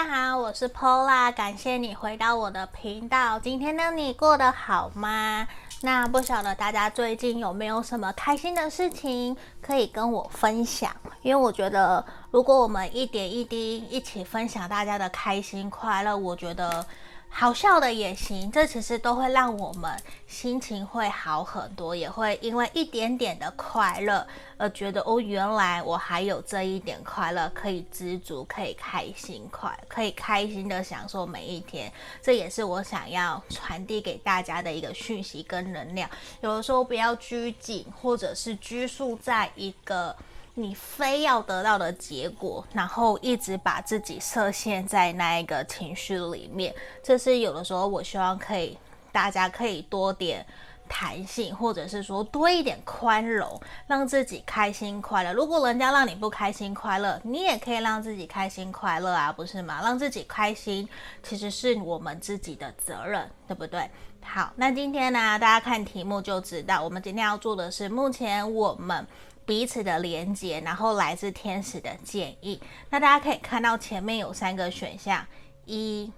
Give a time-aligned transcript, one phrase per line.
[0.00, 3.38] 大家好，我是 Pola，感谢你回到我的频道。
[3.38, 5.46] 今天的你过得好吗？
[5.82, 10.90] 那不晓得大家最近有没有什么开心的事情可以跟我分享？
[11.20, 16.86] 因为我觉得，如果我们一点一滴一起分享大家的开心快乐，我觉得。
[17.32, 19.90] 好笑的也行，这其实都会让我们
[20.26, 24.26] 心情会好很多，也会因为一点点的快乐
[24.58, 31.90] 而觉得哦，原来我还有这一点快乐可以知足，可以开心快，可以开心的享受每一天。
[32.20, 36.10] 这也是我想要传递给大家的一个讯息跟能量。
[36.42, 40.14] 有的时候不要拘谨，或者是拘束在一个。
[40.60, 48.76] 你非要得到的结果，然后一直把自己设限在那一个情绪里面，这是有的时候我希望可以
[49.10, 50.44] 大家可以多点
[50.88, 55.32] 弹性，或者是说多一点宽容，让自己开心快乐。
[55.32, 59.80] 如果人家让你不开心快乐，你也可以让自己开心快乐啊，不是吗？
[59.82, 60.88] 让自己开心
[61.22, 63.88] 其实是我们自己的责任，对不对？
[64.22, 69.06] 好，那今天呢，大家看题目就知道，我们今天要做的是目前我们。
[69.46, 72.62] 彼此的连接，然后来自天使的建议。
[72.88, 75.26] 那大家可以看到前面有三个选项，
[75.64, 76.12] 一、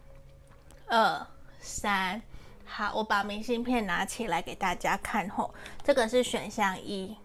[0.86, 1.26] 二、
[1.58, 2.20] 三。
[2.64, 5.54] 好，我把明信片拿起来给大家看吼。
[5.82, 7.16] 这个是选项一，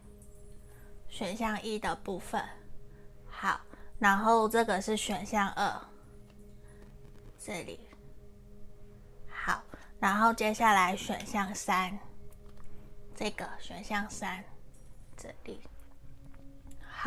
[1.09, 2.43] 选项一的部分。
[3.29, 3.61] 好，
[3.97, 5.81] 然后这个是选项二，
[7.39, 7.79] 这里。
[9.29, 9.63] 好，
[9.99, 11.97] 然后接下来选项三，
[13.15, 14.43] 这个选项三，
[15.15, 15.61] 这里。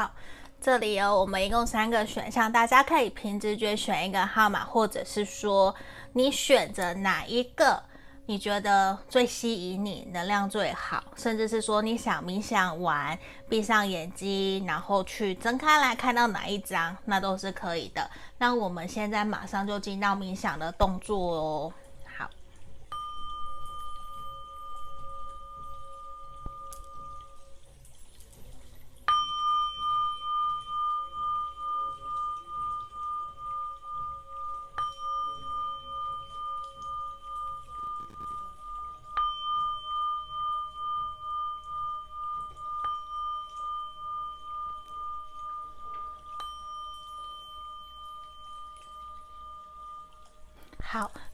[0.00, 0.12] 好，
[0.58, 5.74] 这里有我们一共三个选项，大家可以凭直觉选一个号码，或者是说
[6.14, 7.82] 你选择哪一个
[8.24, 18.10] 你觉得最吸引你，能量最好，甚至是说你想冥想完，闭上眼睛，然后去睁开来看到哪一张，那都是可以的。
[18.38, 21.72] 那我们现在马上就进到冥想的动作哦。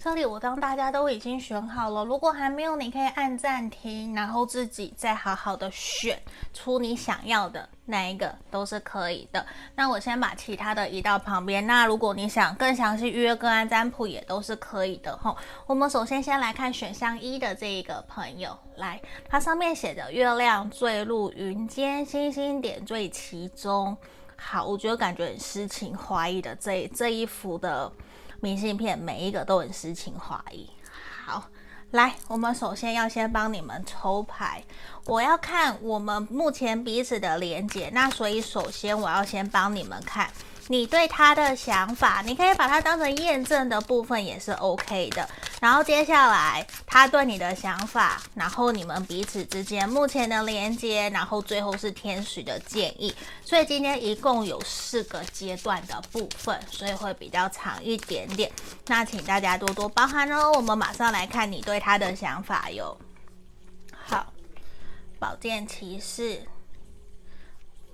[0.07, 2.05] 这里我当大家都已经选好了。
[2.05, 6.17] 如果还没有，你可以按暂停，然后自己再好好的选
[6.55, 9.45] 出你想要的那一个，都是可以的。
[9.75, 11.67] 那我先把其他的移到旁边。
[11.67, 15.37] 那如果你想更详细预约个案占卜，也都是可以的吼。
[15.67, 23.97] 我们首先先来看选项一的这一个朋友，来，它上面写着月亮坠入云间，星星点缀其中。
[24.37, 27.91] 好，我觉得感觉很诗情画意的这这一幅的。
[28.41, 30.69] 明信片每一个都很诗情画意。
[31.25, 31.49] 好，
[31.91, 34.63] 来，我们首先要先帮你们抽牌，
[35.05, 37.91] 我要看我们目前彼此的连接。
[37.93, 40.31] 那所以首先我要先帮你们看。
[40.69, 45.29] 你对他的想法，你可以把它当成验证的部分，也是 OK 的。
[45.61, 53.15] 然后接下来他对你的想法，然后你们彼此之间目前的连接，然后最后是天使的建议。
[53.45, 58.51] 所以今天一共有四个阶段的部分，所以会比较长一点点。
[58.87, 60.53] 那请大家多多包涵哦。
[60.53, 62.97] 我们马上来看你对他的想法哟。
[63.93, 64.33] 好，
[65.19, 66.43] 宝剑骑士。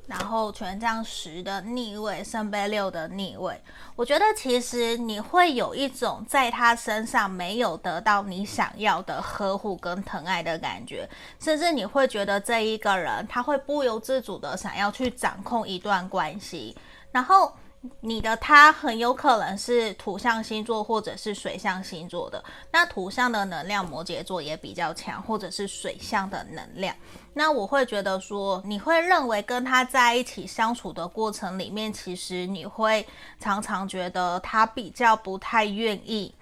[0.07, 3.61] 然后权杖十的逆位，圣杯六的逆位，
[3.95, 11.09] 我觉得其实你会有一种在他身上没有得到你想要的呵护跟疼爱的感觉，
[11.39, 16.77] 甚至你会觉得这一个人他会不由自主的想要去掌控一段关系，
[17.11, 17.53] 然后。
[18.01, 26.95] 你的他很有可能是土象星座或者是水象星座的，那土象的能量摩羯座也比较强，或者是水象的能量。
[27.35, 33.05] 那我会觉得说，你会认为跟他在一起相处的过程里面，其实你会
[33.41, 36.33] 常常觉得他比较不太愿意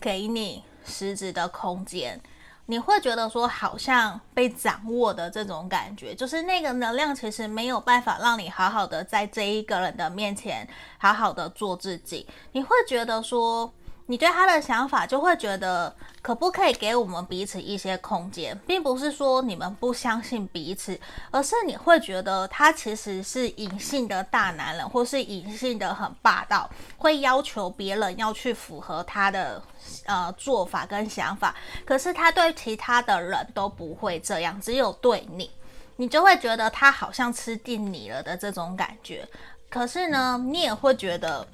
[0.00, 2.18] 给你实质的空间。
[2.66, 10.68] 你会觉得说好像被掌握的这种感觉，就是那个能量其实没有办法让你好好的在这一个人的面前
[10.98, 12.26] 好好的做自己。
[12.52, 13.72] 你会觉得说，
[14.08, 15.92] 你对他的想法就会觉得，
[16.22, 20.98] 可不可以给我们彼此一些空间，并不是说你们不相信彼此，
[21.32, 29.60] 而是你会觉得他其实是隐性的大男人，或是隐性的很霸道，会要求别人要去符合他的
[30.04, 31.52] 呃做法跟想法，
[31.84, 35.50] 可是他对其他的人都不会这样，只有对你，
[35.96, 39.28] 你就会觉得他好像吃定你了的这种感觉。
[39.68, 41.44] 可是呢，你也会觉得。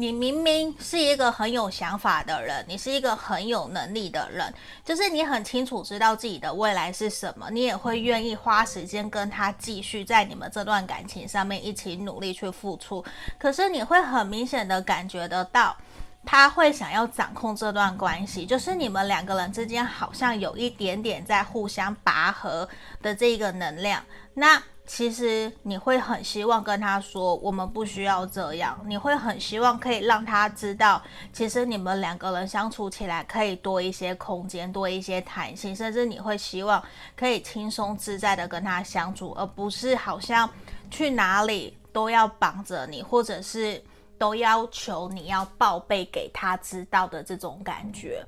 [0.00, 4.52] 你明明是一个很有想法的人，你是一个很有能力的人，
[4.82, 13.04] 就是你很清楚知道自己的未来是什么，你也会愿意花时间跟他继续在你们这段感情上面一起努力去付出。
[13.38, 15.76] 可是你会很明显的感觉得到，
[16.24, 22.66] 他会想要掌控这段关系，就是你们两个人之间好像有一点点在互相拔河
[23.02, 24.02] 的这个能量。
[24.32, 28.76] 那其实你会很希望跟他说，我们不需要这样。
[28.86, 31.00] 你会很希望可以让他知道，
[31.32, 36.82] 其实你们两个人相处起来可以多一些空间，多一些弹性，甚至你会希望
[37.16, 40.50] 可以轻松自在的跟他相处，而不是好像
[40.90, 43.80] 去哪里都要绑着你，或者是
[44.18, 48.26] 都要求你要报备给他知道的这种感觉。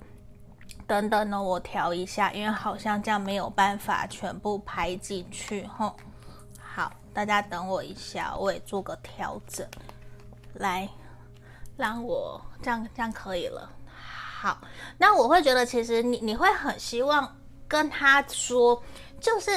[0.86, 5.96] 等等呢，我调一下，因为好像这样没有办法全部拍进去，吼。
[7.14, 9.66] 大家等我一下，我也做个调整，
[10.54, 10.88] 来，
[11.76, 13.70] 让我这样这样可以了。
[13.86, 14.60] 好，
[14.98, 17.36] 那我会觉得，其实你你会很希望
[17.68, 18.82] 跟他说，
[19.20, 19.50] 就是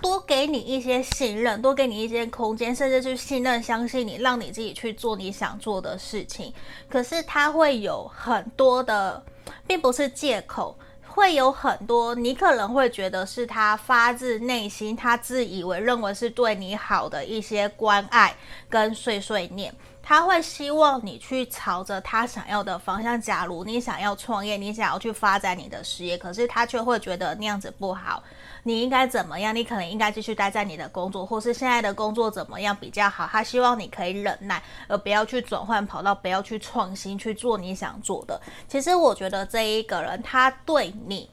[0.00, 6.52] 多给你一些信任，多给你一些空间，甚至去信任、相信你，让你自己去做你想做的事情。
[6.88, 9.22] 可是他会有很多的，
[9.66, 10.76] 并不是借口。
[11.16, 18.36] 会有很多，你可能会觉得是他发自内心，他自以为认为是对你好的一些关爱
[18.68, 23.18] 跟碎碎念，他会希望你去朝着他想要的方向。
[23.18, 28.22] 假如你想要创业，你想要去发展你的事业，可是他却会觉得那样子不好。
[28.66, 29.54] 你应该怎么样？
[29.54, 33.24] 你可能应该继续待在你的工作，或是现在的工作怎么样比较好？
[33.30, 38.40] 他希望你可以忍耐，而不要去转换跑道，不要去创新，去做你想做的。
[38.66, 41.30] 其实我觉得这一个人，他对你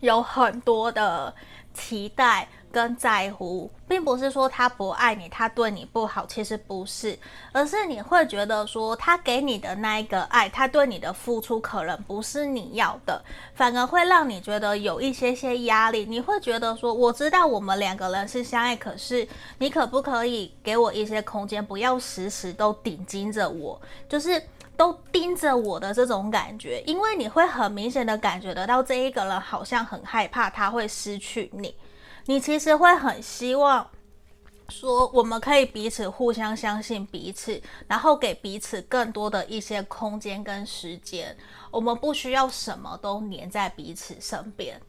[0.00, 1.34] 有很多的
[1.74, 2.48] 期待。
[2.76, 7.18] 跟在乎，并不是说他不爱你，他对你不好，其实不是，
[7.50, 13.24] 而是你会觉得说他给你的那一个爱，他对你的付出可能不是你要的，
[13.54, 16.04] 反而会让你觉得有一些些压力。
[16.04, 19.26] 你会觉得说，我知道我们两个人是相爱，可是
[19.56, 24.42] 你可不可以给我一些空间，不要时时都盯紧着我，就是
[24.76, 31.74] 都盯着我的这种感觉，因为你会很明显的感觉得到这一个人好像很害怕他会失去你。
[32.28, 33.88] 你其实会很希望
[34.68, 41.36] 说，我们可以彼此互相相信彼此，然后给彼此更多的一些空间跟时间。
[41.70, 44.80] 我们不需要什么都黏在彼此身边。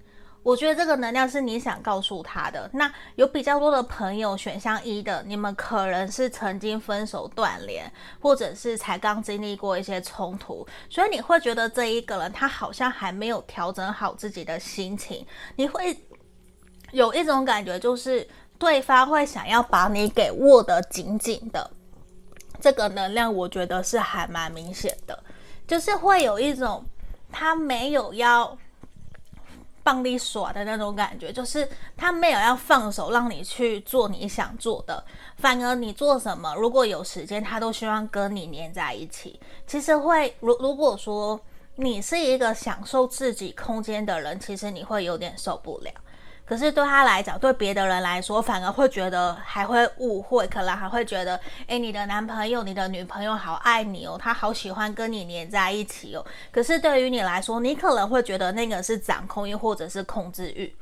[0.41, 2.67] 我觉得这个能量是你想告诉他的。
[2.73, 15.23] 那有比较多的朋友选项一的，你们可能是曾经分手断联，或者是才刚经历过一些冲突，所以你会觉得这一个人他好像还没有调整好自己的心情，
[15.55, 15.95] 你会。
[16.97, 18.27] 有一种感觉，就是
[18.57, 21.69] 对方会想要把你给握得紧紧的，
[22.59, 25.23] 这个能量我觉得是还蛮明显的，
[25.67, 26.83] 就是会有一种
[27.31, 28.57] 他没有要
[29.83, 35.05] 帮你耍的那种感觉，就是他没有要放手让你去做你想做的，
[35.37, 39.39] 反而你做什么，如果有时间，他都希望跟你黏在一起。
[39.67, 41.39] 其实会，如如果说
[41.75, 45.91] 你是一个享受自己空间的人，其实你会有点受不了。
[46.47, 51.37] 可是对他来讲，对别的人来说，反而会觉得还会误会，可能还会觉得，
[51.67, 56.25] 诶，你的男朋友、你的女朋友好爱你哦，他好喜欢跟你黏在一起哦。
[56.51, 60.73] 可是对于你来说，你可能会觉得那个是掌控欲或者是控制欲。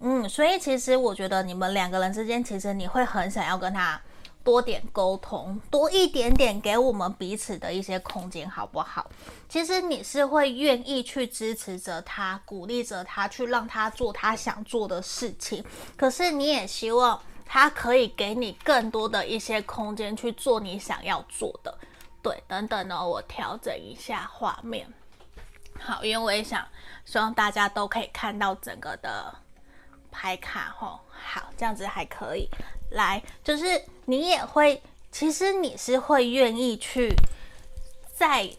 [0.00, 4.00] 嗯，所以其实我觉得你们两个人之间，其实你会很想要跟他。
[4.46, 9.10] 多点沟通，多一点点给我们彼此的一些空间，好不好？
[9.48, 15.64] 其实你是会愿意去支持着他，鼓励着他，去让他做他想做的事情。
[15.96, 21.76] 可是你也希望他可以给你更多的一些空间去做你想要做的。
[22.22, 24.86] 对，等等呢，我调整一下画面。
[25.80, 26.64] 好，因为我也想
[27.04, 29.34] 希望大家都可以看到整个的
[30.12, 31.00] 牌卡吼。
[31.10, 32.48] 好，这样子还可以。
[32.96, 37.14] 来，就是你也会，其实你是会愿意去
[38.14, 38.50] 在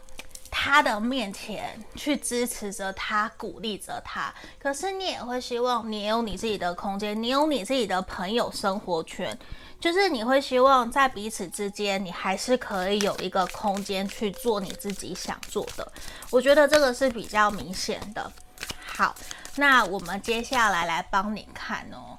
[0.50, 4.34] 他的面前去支持着他，鼓励着他。
[4.58, 9.38] 可是你也会希望你有你自己的空间，你有你自己的朋友生活圈，
[9.80, 15.92] 就是你会希望在彼此之间，你还是可以有一个空间去做你自己想做的。
[16.30, 18.32] 我觉得这个是比较明显的。
[18.86, 19.14] 好，
[19.58, 22.18] 那我们接下来来帮你看哦。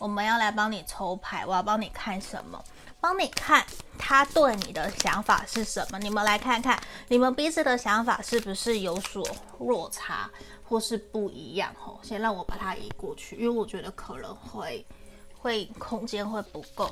[0.00, 2.64] 我们要来帮你抽牌，我要帮你看什么？
[3.02, 3.64] 帮你看
[3.98, 5.98] 他对你的想法是什么？
[5.98, 9.22] 你们来看看，你们彼此的想法是不是有所
[9.58, 10.30] 落差，
[10.64, 11.70] 或是不一样？
[11.78, 14.86] 吼，先让我把它移过去，因为我觉得可能会
[15.38, 16.90] 会空间会不够。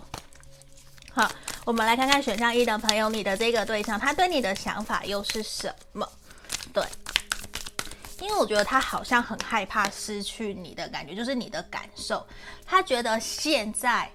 [1.10, 1.30] 好，
[1.64, 6.06] 我们来看看选项一的朋友，你的这个对象他对你的想法又是什么？
[6.74, 6.84] 对，
[8.20, 12.26] 因为我觉得他好像很害怕失去你的感觉，就是你的感受。
[12.66, 14.10] 他觉得现在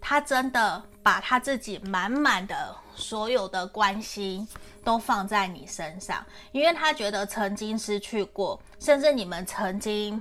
[0.00, 4.46] 他真的把他自己满满的所有的关心
[4.84, 10.20] 都放在你身上，因为他觉得曾经失去过，甚至你们曾经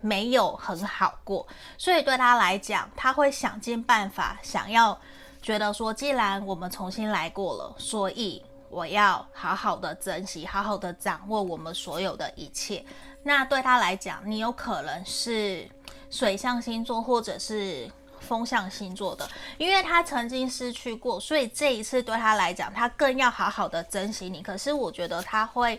[0.00, 1.44] 没有很好过，
[1.76, 4.96] 所以对他来讲，他会想尽办法想要
[5.42, 8.40] 觉得说，既然我们重新来过了，所以。
[8.72, 12.82] 我要好好的珍惜，好好的掌握我们所有的一切。
[13.22, 15.68] 那对他来讲，你有可能是
[16.10, 17.88] 水象星座或者是
[18.18, 24.42] 风象星座的，因为他曾经失去过，所以这一次对他来讲，他更要好好的珍惜你。
[24.42, 25.78] 可是我觉得他会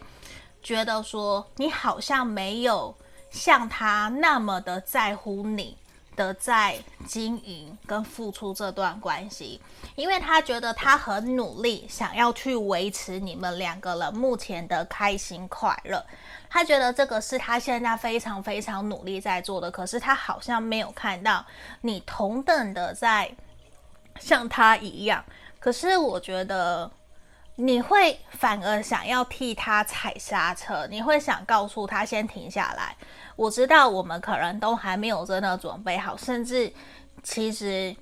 [0.62, 2.96] 觉得说，你好像没有
[3.32, 5.76] 像他那么的在乎你。
[6.16, 9.62] 的在经营跟付出这段关系，
[9.96, 16.06] 因为他觉得他很努力，想要去维持你们两个人目前的开心快乐。
[16.50, 21.46] 他觉得这个是他现在非常非常努力在做的，可是他好像没有看到
[21.82, 23.32] 你同等的在
[24.20, 25.24] 像他一样。
[25.60, 26.90] 可是我觉得。
[27.56, 32.98] 你会反而想要替他踩刹车，你会想告诉他先停下来。
[33.36, 36.72] 我知道我们可能都还没有真的准备好，甚至
[37.22, 37.96] 其实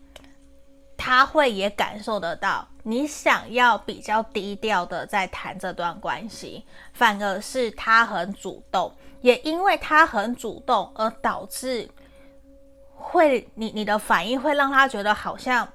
[0.98, 11.90] 他会也感受得到，你想要比较低调的在谈这段关系，反而是他很主动，也因为他很主动而导致
[12.96, 15.68] 会你你的反应会让他觉得好像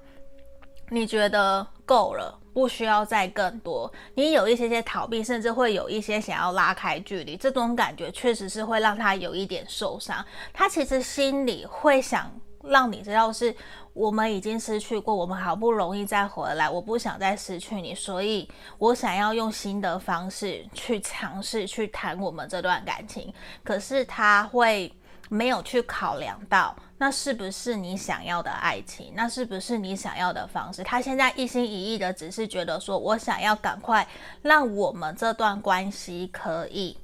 [0.90, 2.38] 你觉得够了。
[2.56, 10.24] 不需要再更多，你有一些些逃避，甚至会有一些想要拉开距离，这种感觉确实是会让他有一点受伤。
[10.54, 12.32] 他其实心里会想
[12.64, 13.54] 让你知道，是
[13.92, 18.48] 我们已经失去过，我们好不容易再回来，我不想再失去你，所以
[18.78, 23.30] 我想要用新的方式去尝试去谈我们这段感情。
[23.62, 24.90] 可是他会
[25.28, 26.74] 没有去考量到。
[26.98, 29.12] 那是不是你想要的爱情？
[29.14, 30.82] 那是不是你想要的方式？
[30.82, 34.06] 他现在一心一意的只是觉得说，我想要赶快
[34.42, 36.96] 让我们这段关系可以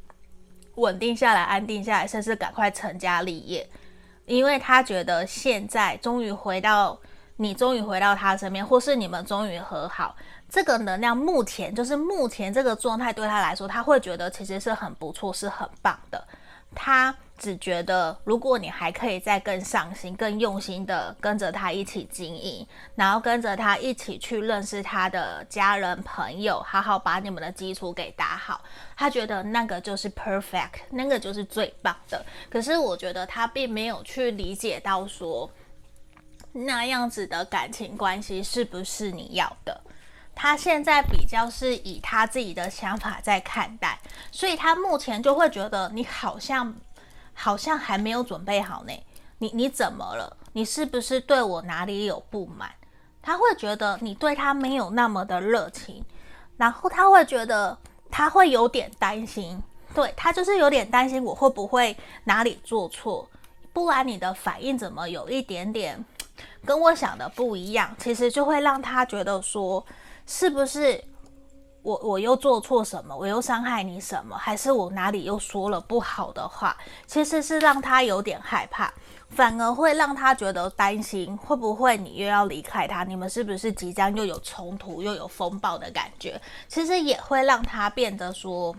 [0.77, 3.69] 稳定下来、安定下来，甚至赶快成家立业，
[4.25, 6.99] 因为他觉得现在终于回到
[7.37, 10.17] 你，终于回到他身边，或是你们终于和好，
[10.49, 16.27] 这个能量目前就是目前这个状态对他来说，他会觉得其实是很不错，是很棒的。
[16.75, 28.63] 他只觉得，如果你还可以再更上心、更用心的跟着他一起经营，然后跟着他一起去认识他的家人朋友，好好把你们的基础给打好，
[28.97, 32.25] 他觉得那个就是 perfect，那个就是最棒的。
[32.49, 35.51] 可是我觉得他并没有去理解到说，
[36.53, 39.81] 那样子的感情关系是不是你要的。
[40.35, 43.99] 他现在比较是以他自己的想法在看待，
[44.31, 46.75] 所以他目前就会觉得你好像
[47.35, 48.93] 好像还没有准备好呢。
[49.39, 50.37] 你你怎么了？
[50.53, 52.71] 你是不是对我哪里有不满？
[53.21, 56.05] 他会觉得你对他没有那么的热情，
[56.57, 57.77] 然后他会觉得
[58.11, 59.63] 他会有点担心，
[59.95, 63.29] 对，他就是有点担心我会不会哪里做错，
[63.73, 66.05] 不然你的反应怎么有一点点
[66.65, 67.95] 跟我想的不一样？
[67.99, 69.85] 其实就会让他觉得说。
[70.25, 71.03] 是不是
[71.83, 73.17] 我我又做错什么？
[73.17, 74.37] 我又伤害你什么？
[74.37, 76.77] 还是我哪里又说了不好的话？
[77.07, 78.93] 其实是让他有点害怕，
[79.29, 83.03] 反而会让他觉得担心，会不会你又要离开他？
[83.03, 86.41] 你们是不是即将又有冲突，又有风暴的感觉？
[86.69, 88.75] 其实也会让他变得说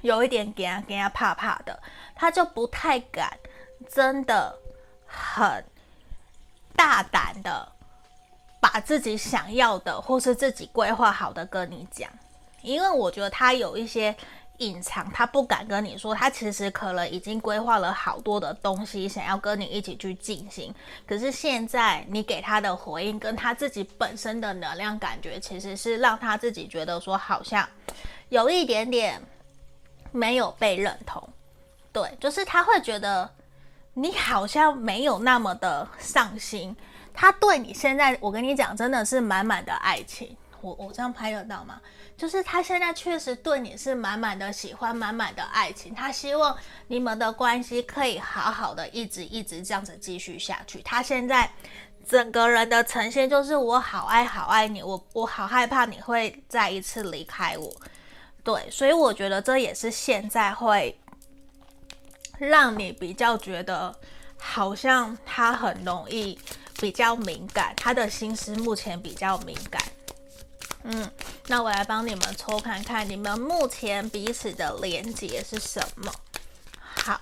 [0.00, 1.78] 有一点给他给他怕怕的，
[2.14, 3.38] 他就不太敢，
[3.86, 4.58] 真的
[5.06, 5.62] 很
[6.74, 7.73] 大胆的。
[8.64, 12.10] 把自己想要的，或是自己规划好的跟你讲，
[12.62, 14.16] 因为我觉得他有一些
[14.56, 20.74] 隐藏，他不敢跟你说，他其实可能已经规划了好多的东西，想要跟你一起去进行。
[21.06, 27.68] 可是现在你给他的回应，跟他自己本身的能量感觉，其实是让他自己觉得说，好像
[28.30, 29.20] 有一点点
[30.10, 31.22] 没有被认同。
[31.92, 33.30] 对，就是他会觉得
[33.92, 36.74] 你好像没有那么的上心。
[37.14, 40.36] 他对你现在，我跟你讲，真的是满满的爱情。
[40.60, 41.80] 我我这样拍得到吗？
[42.16, 45.94] 就是他现在确实对你是满满的喜欢，满满的爱情。
[45.94, 46.56] 他希望
[46.88, 50.80] 你们的关系可以好好的一直一直这样子继续下去。
[50.82, 51.50] 他现在
[52.08, 57.70] 整个人的呈现就是我好爱好爱你，我我好害怕你会再一次离开我。
[58.42, 60.98] 对，所以我觉得这也是现在会
[62.38, 63.94] 让你比较觉得
[64.38, 66.38] 好像他很容易。
[66.80, 69.82] 比较敏感，他的心思目前比较敏感。
[70.84, 71.10] 嗯，
[71.46, 76.12] 那我来帮你们抽看看，你们目前彼此的连接是什么？
[76.78, 77.18] 好，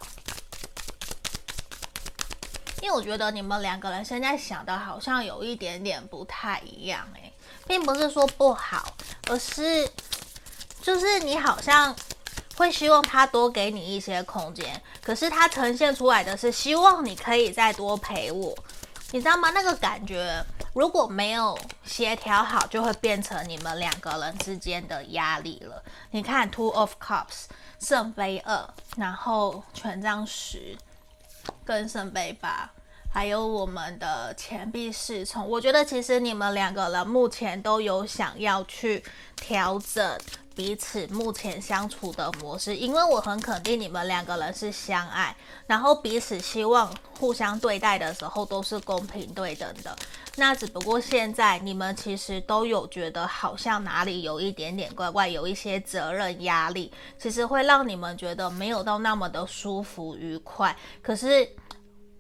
[2.81, 7.33] 因为我觉得你们两个人现在想的好像有一点点不太一样，诶，
[7.67, 8.93] 并不是说不好，
[9.29, 9.89] 而是
[10.83, 11.95] 就是你好像
[12.57, 18.53] 会希望他多给你一些空间，可是他呈现出来的是希望你可以再多陪我，
[19.13, 19.51] 你知道吗？
[19.51, 20.45] 那个感觉。
[20.75, 25.83] 如果没有协调好，就会变成你们两个人之间的压力了。
[26.13, 27.45] 你看，Two of Cups，
[27.79, 28.67] 圣杯二，
[28.97, 30.75] 然后权杖十，
[31.63, 32.71] 跟圣杯八，
[33.13, 35.47] 还有我们的钱币侍从。
[35.47, 39.05] 我觉得其实你们两个人目前都有想要去
[39.37, 40.19] 调整。
[40.55, 45.35] 彼此目前相处的模式，因为我很肯定你们两个人是相爱，
[45.67, 49.97] 然后彼此希望互相对待的时候都是公平对等的。
[50.37, 60.77] 那只不过现在你们其实都有觉得好像哪里有一点点怪怪，有一些责任压力，其实会让你们觉得没有到那么的舒服愉快。
[61.03, 61.49] 可是。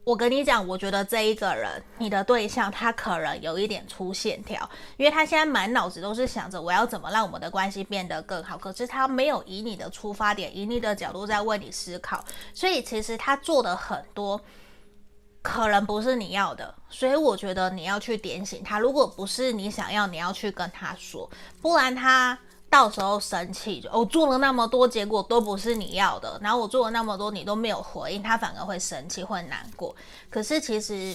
[0.04, 14.40] 我跟你讲，我觉得这一个人，你的对象，他可能有一点粗线条，因为他现在满脑子都是想着我要怎么让我们的关系变得更好，可是他没有以你的出发点，以你的角度在为你思考，所以其实他做的很多，
[15.40, 21.30] 可能不是你要的，所以我觉得你要去点醒他，如果不是你想要，你要去跟他说，
[21.60, 22.36] 不然他。
[22.72, 26.40] 到时候生气就，我做了那么多，结果都不是你要的。
[26.42, 29.94] 然后我做了那么多，你都没有回应，他反而会生气，会难过。
[30.30, 31.14] 可是其实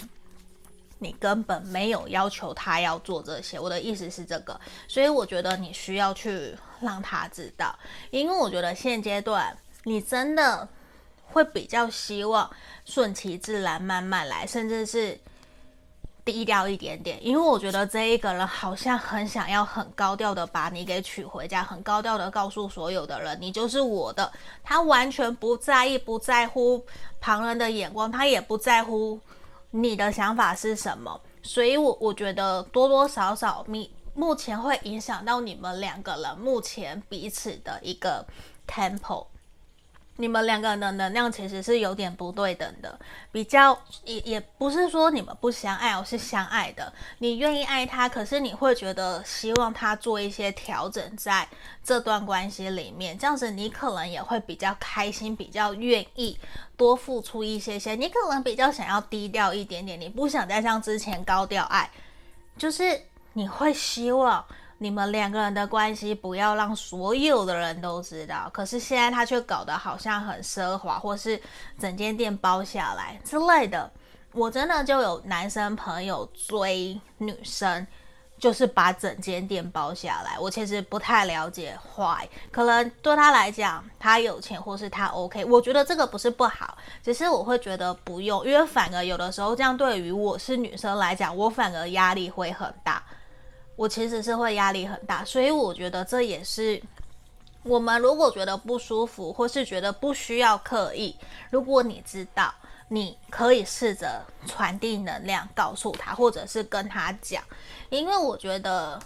[1.00, 3.60] 你根本没有要求他要做这些。
[3.60, 7.76] 我的意思是这个，所以我觉得你需要去让他知道，
[8.12, 10.70] 因为我觉得现阶段你真的
[11.26, 12.48] 会比较希望
[12.86, 15.20] 顺其自然，慢慢来，甚至是。
[16.28, 24.30] 低调一点点，因为我觉得这一个人好像很想要很高调的把你给娶回家，很高调的告诉所有的人，你就是我的。
[24.62, 26.84] 他完全不在意，不在乎
[27.22, 29.18] 旁人的眼光，他也不在乎
[29.72, 31.18] 你的想法是什么。
[31.42, 38.26] 所以我，我觉得多多少少，你目前会影响到你们两个人目前彼此的一个
[38.68, 39.28] tempo。
[40.18, 43.00] 你们两个人的能量其实是有点不对等的，
[43.32, 46.92] 比较也也不是说你们不相爱，哦，是相爱的。
[47.20, 51.48] 你愿意爱他，可是你会觉得希望他做一些调整在
[51.84, 56.38] 这段关系里面，这样子你可能也会比较开心，比较愿意
[56.76, 57.96] 多付出一些些。
[57.96, 61.90] 你可能比较想要低调一点点，你不想再像之前高调爱，
[62.58, 63.02] 就是
[63.34, 64.44] 你会希望。
[64.80, 71.42] 你们两个人的关系不要让所有的人都知道，可是现在他却搞得好像很奢华，或是
[71.80, 73.92] 整间店包下来之类的。
[74.34, 77.88] 我真的就有男生朋友追女生，
[78.38, 80.38] 就是把整间店包下来。
[80.38, 93.02] 我其实不太了解坏，可能对他来讲，他有钱或是他 OK，我觉得这个不是不好，只是我会觉得不用，因为反而有的时候这样对于我是女生来讲，我反而压力会很大。
[93.78, 96.82] 我其实是会压力很大，所以我觉得这也是
[97.64, 101.16] 我们如果觉得不舒服，或是觉得不需要刻意，
[101.50, 102.54] 如果你知道，
[102.90, 107.44] 你可以试着传递能量告诉他，或者是跟他讲，
[107.90, 109.00] 因为我觉得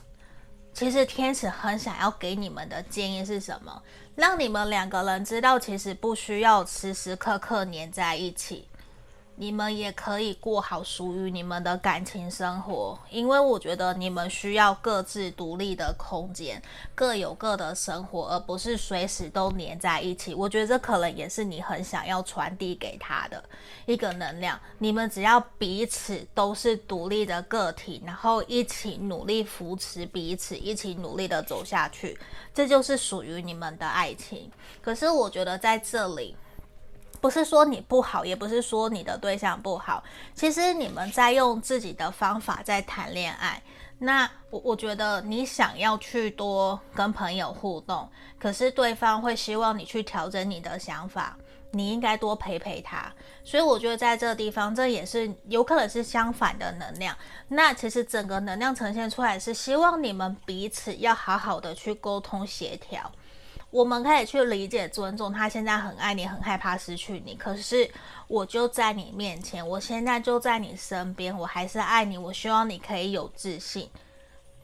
[0.73, 3.83] 其实天使很想要给你们的建议是什么？
[4.15, 8.67] 让你们两个人知道，其实不需要时时刻刻黏在一起。
[9.35, 16.61] 你们也可以过好属于你们的感情生活，因为我觉得你们需要各自独立的空间，
[16.93, 20.35] 各有各的生活，而不是随时都黏在一起。
[20.35, 23.43] 我觉得这可能也是你很想要传递给他的
[23.87, 24.59] 一个能量。
[24.77, 32.19] 你们只要彼此都是独立的个体，然后一起努力扶持彼此，一起努力的走下去，
[32.53, 34.51] 这就是属于你们的爱情。
[34.83, 36.35] 可是我觉得在这里。
[37.21, 40.03] 不是说你不好，也不是说你的对象不好。
[40.33, 43.61] 其实你们在用自己的方法在谈恋爱。
[43.99, 51.37] 那我我觉得你想要去多跟朋友互动，可是对方会希望你去调整你的想法。
[51.73, 53.09] 你应该多陪陪他。
[53.45, 57.15] 所以我觉得在这个地方，这也是有可能是相反的能量。
[57.47, 63.09] 那其实整个能量呈现出来是希望你们彼此要好好的去沟通协调。
[63.71, 65.49] 我们可以去理解、尊重他。
[65.49, 67.35] 现在很爱你，很害怕失去你。
[67.35, 67.89] 可是
[68.27, 72.17] 我就在你面前，我现在就在你身边，我还是爱你。
[72.17, 73.89] 我希望你可以有自信。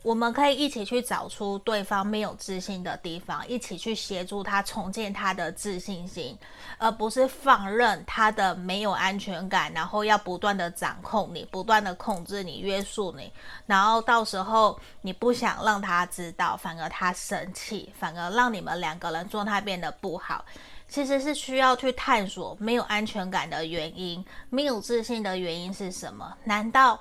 [0.08, 6.34] 我们可以一起去找出对方没有自信的地方，一起去协助他重建他的自信心，
[6.78, 13.30] 而不是放任他的没有安全感，然后要不断的掌控你，不断的控制你，约束你，
[13.65, 20.46] 然后到时候你不想让他知道，反而他生气，反而让你们两个人状态变得不好。
[20.88, 26.34] 其实是需要去探索没有安全感的原因，没有自信的原因是什么？
[26.46, 26.98] 难道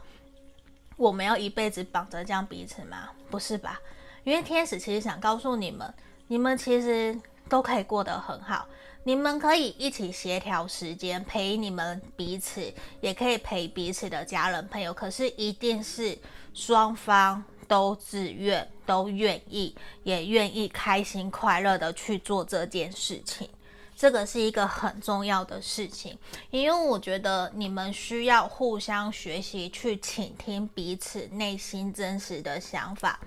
[0.96, 3.10] 我们要一辈子绑着这样彼此吗？
[3.30, 3.80] 不是吧？
[4.24, 5.92] 因为天使其实想告诉你们，
[6.26, 8.66] 你们其实都可以过得很好，
[9.04, 14.92] 你们可以一起协调时间陪你们彼此，也可以陪彼此的家人朋友。
[14.92, 16.18] 可是一定是
[16.54, 23.48] 双方都自愿、都愿意，也愿意开心快乐的去做这件事情。
[23.96, 26.18] 这个是一个很重要的事情，
[26.50, 33.18] 因为我觉得你们需要互相学习，去倾听彼此内心真实的想法，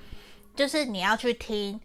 [0.56, 1.82] 就是你要去听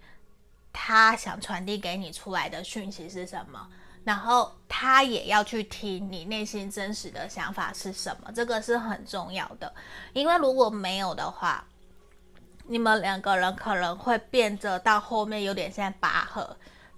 [0.70, 3.66] 他想传递给你出来的讯息是什么，
[4.04, 9.74] 然后他也要去听你内心真实的想法是什么，这个是很重要的，
[10.12, 11.64] 因为如果没有的话，
[12.66, 16.54] 你们两个人可能会变得到后面有点像拔河。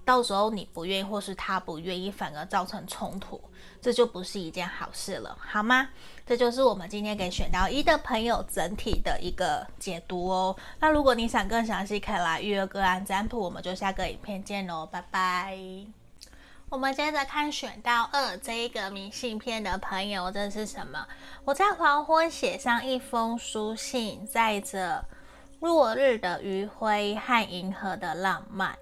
[0.07, 3.41] 到时候你不愿意，或是他不愿意，反而造成冲突，
[3.83, 5.89] 这就不是一件好事了，好吗？
[6.25, 10.57] 这就是我们今天给选到一的朋友整体的一个解读哦。
[10.79, 15.59] 那如果你想更详细，可以来预约个案占卜，我们就下个影片见喽，拜拜。
[16.69, 21.05] 我们接着看选到二这一个明信片的朋友，这是什么？
[21.45, 25.05] 我在黄昏写上一封书信，载着
[25.59, 28.77] 落日的余晖和银河的浪漫。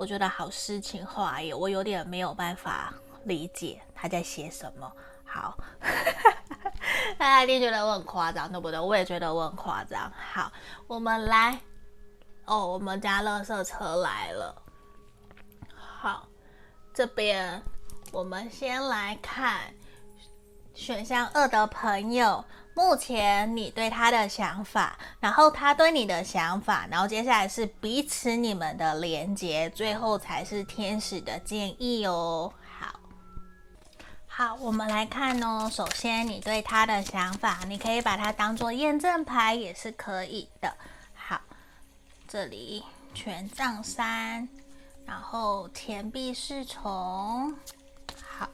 [0.00, 2.90] 我觉得好诗情画意，我有点没有办法
[3.24, 4.90] 理解他在写什么。
[5.26, 5.54] 好，
[7.18, 8.80] 大家一定觉得我很夸张，对不对？
[8.80, 10.10] 我也觉得我很夸张。
[10.32, 10.50] 好，
[10.86, 11.60] 我们来，
[12.46, 14.62] 哦，我们家垃圾车来了。
[15.76, 16.26] 好，
[16.94, 17.62] 这边
[18.10, 19.60] 我们先来看
[20.72, 22.42] 选项二的朋友。
[22.80, 32.50] 目前你对他的想法，然后他对你的想法，然后接下来是彼此你们的连接，最后才是天使的建议哦。
[32.78, 32.98] 好，
[34.26, 35.68] 好，我们来看哦。
[35.70, 40.74] 首先，你对他的想法，你可以把它当做验证牌，也是可以的。
[41.14, 41.38] 好，
[42.26, 44.48] 这里权杖三，
[45.04, 47.54] 然后钱币侍从，
[48.38, 48.48] 好。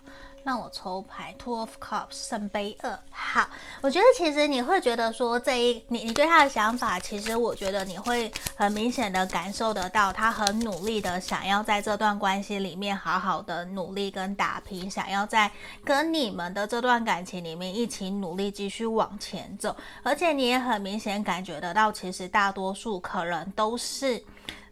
[0.47, 2.97] 让我抽牌，Two of Cups，圣杯二。
[3.11, 15.51] 好，我觉得其实你会觉得说，这一你你对他的想法，其实我觉得你会很明显的感受得到，他很努力的想要在这段关系里面好好的努力跟打拼，想要在
[15.85, 24.25] 跟你们的这段感情里面一起努力继续往前走，而且你也很明显感觉得到，其实大多数可能都是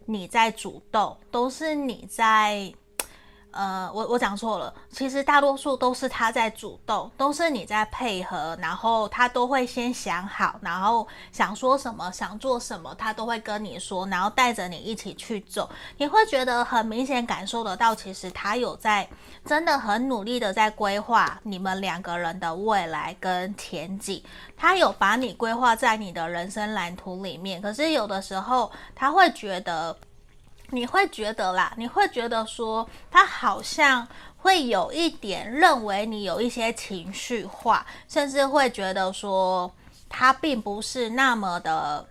[0.06, 2.72] 你在主动，都是你在。
[3.54, 19.08] 呃，我我讲错了，其实大多数都是他在主动，都是你在配合，然后他都会先想好，然后想说什么，想做什么，他都会跟你说，然后带着你一起去走，你会觉得很明显感受得到，其实他有在
[19.44, 24.20] 真的很努力的在规划你们两个人的未来跟前景，
[24.56, 29.96] 他有把你规划在你的人生蓝图里面，可是有的时候他会觉得。
[30.70, 34.06] 你会觉得啦，你会觉得说他好像
[34.38, 39.72] 会有一点认为你有一些情绪化，甚至会觉得说
[40.08, 42.06] 他并不是那么的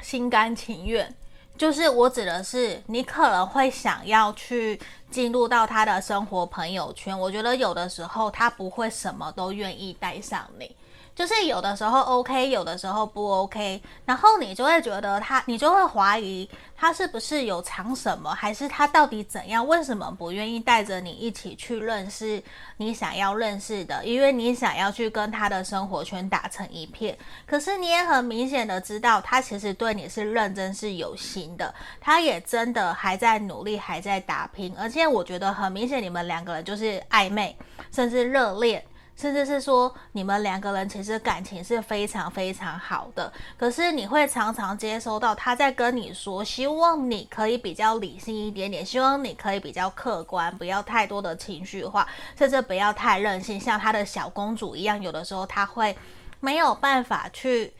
[0.00, 1.14] 心甘情愿。
[1.58, 7.16] 就是我指的是，你可能会想要去进入到他的生活朋友圈。
[7.16, 10.74] 我觉得有的时候他不会什么都愿意带上你。
[11.14, 19.66] 就是有的时候 OK，有的时候不 OK，然后你就会觉得他，你就会怀疑他是不是有藏什么，还是他到底怎样？
[19.66, 22.42] 为什么不愿意带着你一起去认识
[22.78, 24.02] 你想要认识的？
[24.04, 27.16] 因为你想要去跟他的生活圈打成一片。
[27.46, 34.74] 可是你也很明显的知道，他其实对你是认真是有心的，他也真的还在努力，还在打拼。
[34.78, 37.54] 而且我觉得很明显，你们两个人就是暧昧，
[37.92, 38.82] 甚至热恋。
[39.14, 55.96] 甚至是说，你们两个人其实感情是非常非常好的，可是你会常常接收到他在跟你说，希望你可以比较理性一点点，希望你可以比较客观，不要太多的情绪化，甚至不要太任性，像他的小公主一样，有的时候他会
[56.40, 57.72] 没有办法去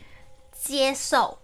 [0.53, 1.37] 接受，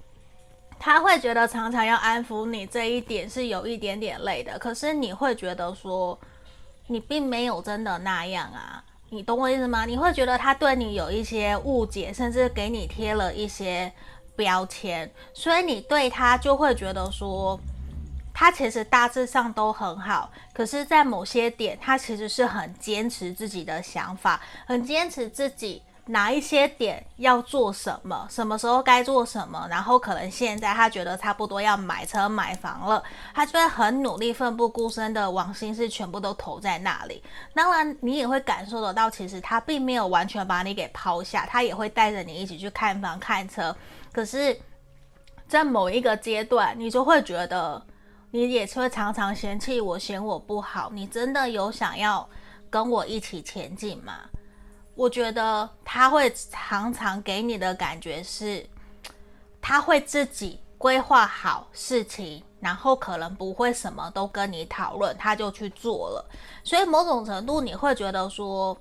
[0.78, 6.16] 他会觉得常常要安抚你，这一点是有一点点累的，可是你会觉得说，
[6.86, 8.84] 你并没有真的那样啊。
[9.10, 9.86] 你懂我意思吗？
[9.86, 13.90] 你会觉得他对你有一些误解，甚至给你贴了一些
[14.36, 17.58] 标签，所以你对他就会觉得说，
[18.34, 25.82] 他其实大致上都很好，可是，在某些点，他其实是很坚持自己的想法，很坚持自己。
[26.10, 37.22] 哪一些点要做什么，什么时候该做什么，然后可能现在他觉得差不多要买车买房了，他就会很努力、奋不顾身的往心思全部都投在那里。
[37.52, 43.76] 当然，你也会感受得到，其实他并没有完全把你给抛下，他也会带着你一起去看房、看车。
[44.10, 44.58] 可是，
[45.46, 47.82] 在某一个阶段，你就会觉得，
[48.30, 50.90] 你也是会常常嫌弃我，嫌我不好。
[50.94, 52.26] 你真的有想要
[52.70, 54.14] 跟我一起前进吗？
[54.98, 58.66] 我觉得他会常常给你的感觉是，
[59.62, 66.28] 他会自己规划好事情，然后可能不会什么都跟你讨论，他就去做了。
[66.64, 68.76] 所以某种程度你会觉得说，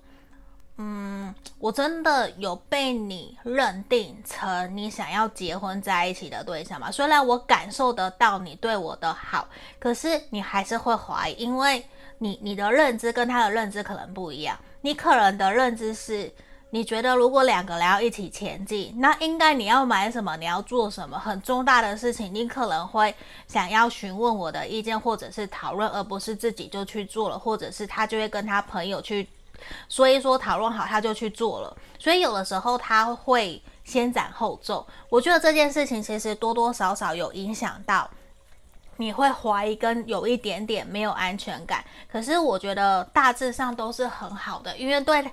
[0.77, 6.89] 嗯，我真的有被你认定成你想要结婚在一起的对象吗？
[6.89, 11.85] 虽然我感受得到你对我的好，可是你还是会怀疑，因为
[12.17, 14.57] 你你的认知跟他的认知可能不一样。
[14.81, 16.31] 你可能的认知是，
[16.69, 23.13] 你觉得如果两个人要一起前进，那应该你要买什么，你要做什么，很重大的事情，你可能会
[23.47, 29.27] 想要询问我的意见，或者是讨论，而不是自己就去做了，或者是他就会跟他朋友去
[29.89, 31.75] 说一说，讨论好他就去做了。
[31.97, 34.85] 所以有的时候他会先斩后奏。
[35.09, 38.09] 我觉得这件事情其实多多少少有影响到。
[38.97, 45.23] 你会怀疑跟有一点点没有安全感，可是我觉得大致上都是很好的，因为对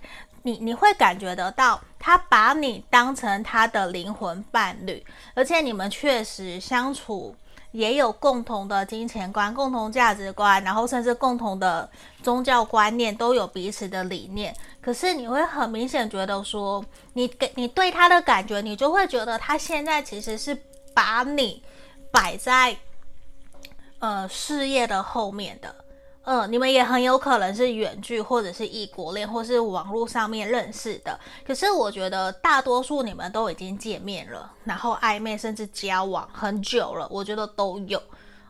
[0.43, 7.35] 你，你会感觉得到他把你当成他的灵魂伴侣，而且你们确实相处
[7.73, 11.89] 也有共同的金钱观、共同价值观，然后甚至共同的
[12.23, 14.55] 宗教观念，都有彼此的理念。
[14.83, 20.55] 可是你会很明显觉得说，你给你对他的感觉，你就会觉得他现在其实是
[20.93, 21.63] 把你
[22.13, 22.77] 摆在。
[24.05, 25.75] 呃，事业的后面的，
[26.25, 31.19] 呃，你们也很有可能是远距，或者是异国恋，或是网络上面认识的。
[31.47, 37.99] 可是我觉得大多数你们都已经见面了，然后暧昧甚至交往很久了，我觉得都有。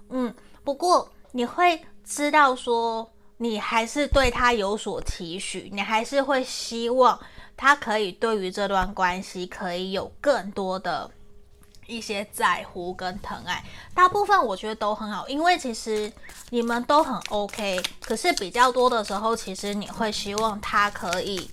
[0.08, 7.16] 嗯，不过你会知道说，你还是对他有所期许，你还是会希望
[7.56, 11.08] 他可以对于这段关系可以有更多的。
[11.86, 16.12] 一些在乎跟疼爱，大部分我觉得都很好，因为其实
[16.50, 17.82] 你们都很 OK。
[18.00, 21.50] 可是比较多的时候，其实你会希望他可以，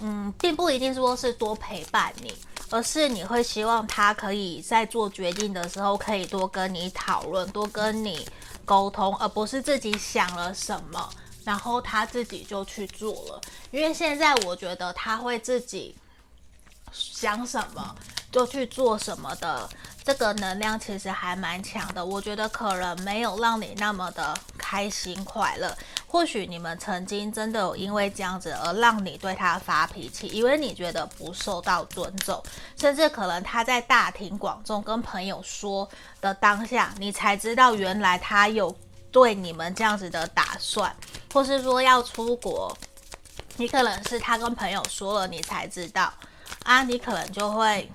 [0.00, 2.32] 嗯，并不一定说是多陪伴你，
[2.70, 8.28] 而是你会希望他可以在做决定的时候，可以多跟你讨论，多跟你
[8.64, 11.10] 沟通，而不是自己想了什么，
[11.44, 13.40] 然后他自己就去做了。
[13.70, 15.96] 因为现在我觉得他会自己
[16.92, 17.96] 想什么。
[18.36, 19.66] 就去做什么的，
[20.04, 22.04] 这个能量其实还蛮强的。
[22.04, 25.74] 我觉得可能没有让你那么的开心快乐。
[26.06, 32.42] 或许你们曾经真的有因为这样子而让你对他发脾气，因为你觉得不受到尊重，
[32.78, 35.88] 甚至可能他在大庭广众跟朋友说
[36.20, 38.76] 的当下，你才知道原来他有
[39.10, 40.94] 对你们这样子的打算，
[41.32, 42.76] 或是说要出国，
[43.56, 46.12] 你可能是他跟朋友说了，你才知道
[46.64, 47.90] 啊，你可能就会。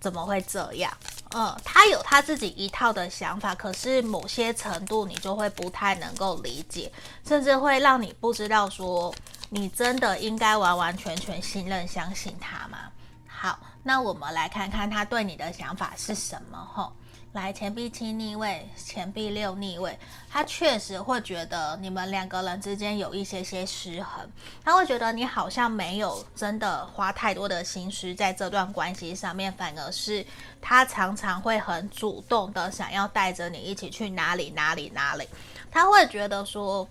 [0.00, 0.92] 怎么会这样？
[1.34, 6.90] 嗯，他有他自己一套的想法，可是某些程度你就会不太能够理解，
[7.26, 9.14] 甚至会让你不知道说
[9.50, 12.78] 你真的应该完完全全信任、相信他吗？
[13.26, 16.58] 好，那我们来看看他对你的想法是什么？
[16.74, 16.92] 吼。
[17.38, 19.96] 来，钱币七逆位，钱币六逆位，
[20.28, 24.28] 他确实会觉得你们两个人之间有一些些失衡，
[24.64, 30.26] 他会觉得你好像没有真的花太多的心思在这段关系上面，反而是
[30.60, 35.28] 他常常会很主动的想要带着你一起去哪里哪里哪里，
[35.70, 36.88] 他会觉得说，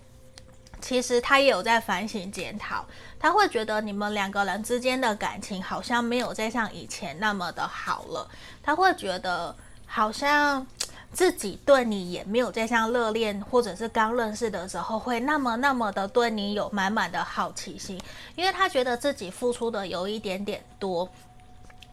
[0.80, 2.86] 其实他也有在反省检讨，
[3.20, 8.26] 他会觉得你们两个人之间的感情好像没有再像以前那么的好了，
[8.62, 9.54] 他会觉得。
[9.90, 10.64] 好像
[11.12, 17.98] 自己对你也没有再像热恋或者是刚认识的时候会那么那么的对你有满满的好奇心，
[18.36, 21.08] 因为他觉得自己付出的有一点点多，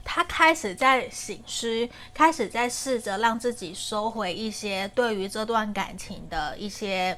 [0.03, 7.17] 他开始在醒思，开始在试着让自己收回一些对于这段感情的一些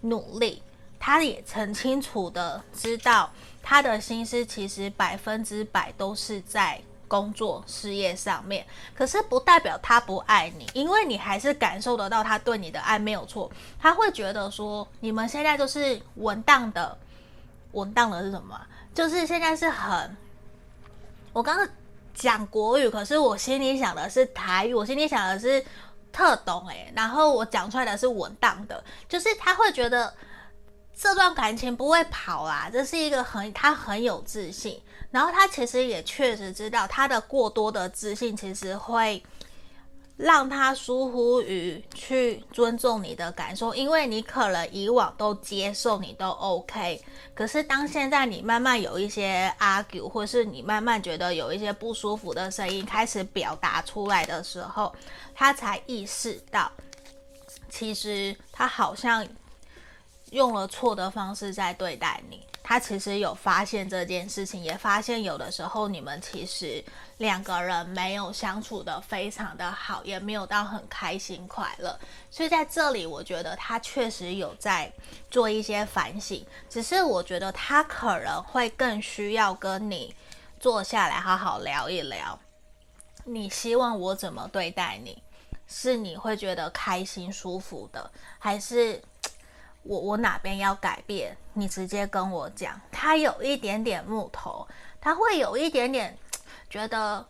[0.00, 0.60] 努力，
[0.98, 3.30] 他也曾清楚的知道
[3.62, 6.82] 他的心思其实百分之百都是在。
[7.08, 13.50] 工作事业上面，可是不代表他不爱你，因为你还是感受得到他对你的爱没有错。
[13.78, 16.96] 他会觉得说，你们现在就是稳当的，
[17.72, 18.60] 稳当的是什么？
[18.94, 20.16] 就是现在是很，
[21.32, 21.68] 我刚刚
[22.14, 25.64] 讲国语，可是我心里想的是台语，我心里想的是
[26.10, 30.12] 特懂诶，然后我讲出来的是稳当的，就是他会觉得
[30.98, 39.22] 这段感情不会跑啦，这是一个很他很有自信，然后他其实也确实知道他的过多的自信其实会。
[40.18, 54.90] 让他疏忽于去尊重你的感受，因为你可能以往都接受你都 OK，可是当现在你慢慢有一些 argue，或是你慢慢觉得有一些不舒服的声音开始表达出来的时候，
[55.34, 56.72] 他才意识到，
[57.68, 59.28] 其实他好像
[60.30, 62.40] 用了错的方式在对待你。
[62.68, 66.84] 他其实有发现这件事情，也发现有的时候你们其实
[67.18, 71.96] 两个人没有相处得非常的好，也没有到很开心快乐。
[72.28, 74.92] 所以在这里，我觉得他确实有在
[75.30, 80.12] 做一些反省，只是我觉得他可能会更需要跟你
[80.58, 82.36] 坐下来好好聊一聊。
[83.22, 85.22] 你希望我怎么对待你？
[85.68, 89.00] 是你会觉得开心舒服的，还是？
[89.86, 91.36] 我我哪边要改变？
[91.52, 92.80] 你直接跟我讲。
[92.90, 94.66] 他有一点点木头，
[95.00, 96.16] 他会有一点点
[96.68, 97.24] 觉得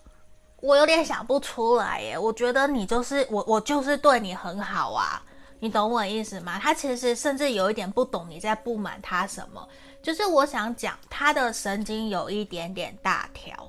[0.57, 2.19] 我有点想不出来耶。
[2.19, 5.23] 我觉得你就是我，我就是对你很好啊，
[5.61, 6.59] 你懂我意思吗？
[6.61, 9.69] 他其实甚至有一点不懂你在不满他什么。
[10.03, 13.69] 就是我想讲，他的神经有一点点大条，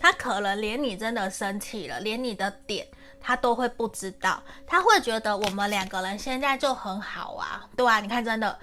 [0.00, 2.86] 他可能连你真的生气了，连你的点。
[3.26, 8.58] 他都会不知道，他会觉得我们两个人现在就很好啊，对啊，你看，真的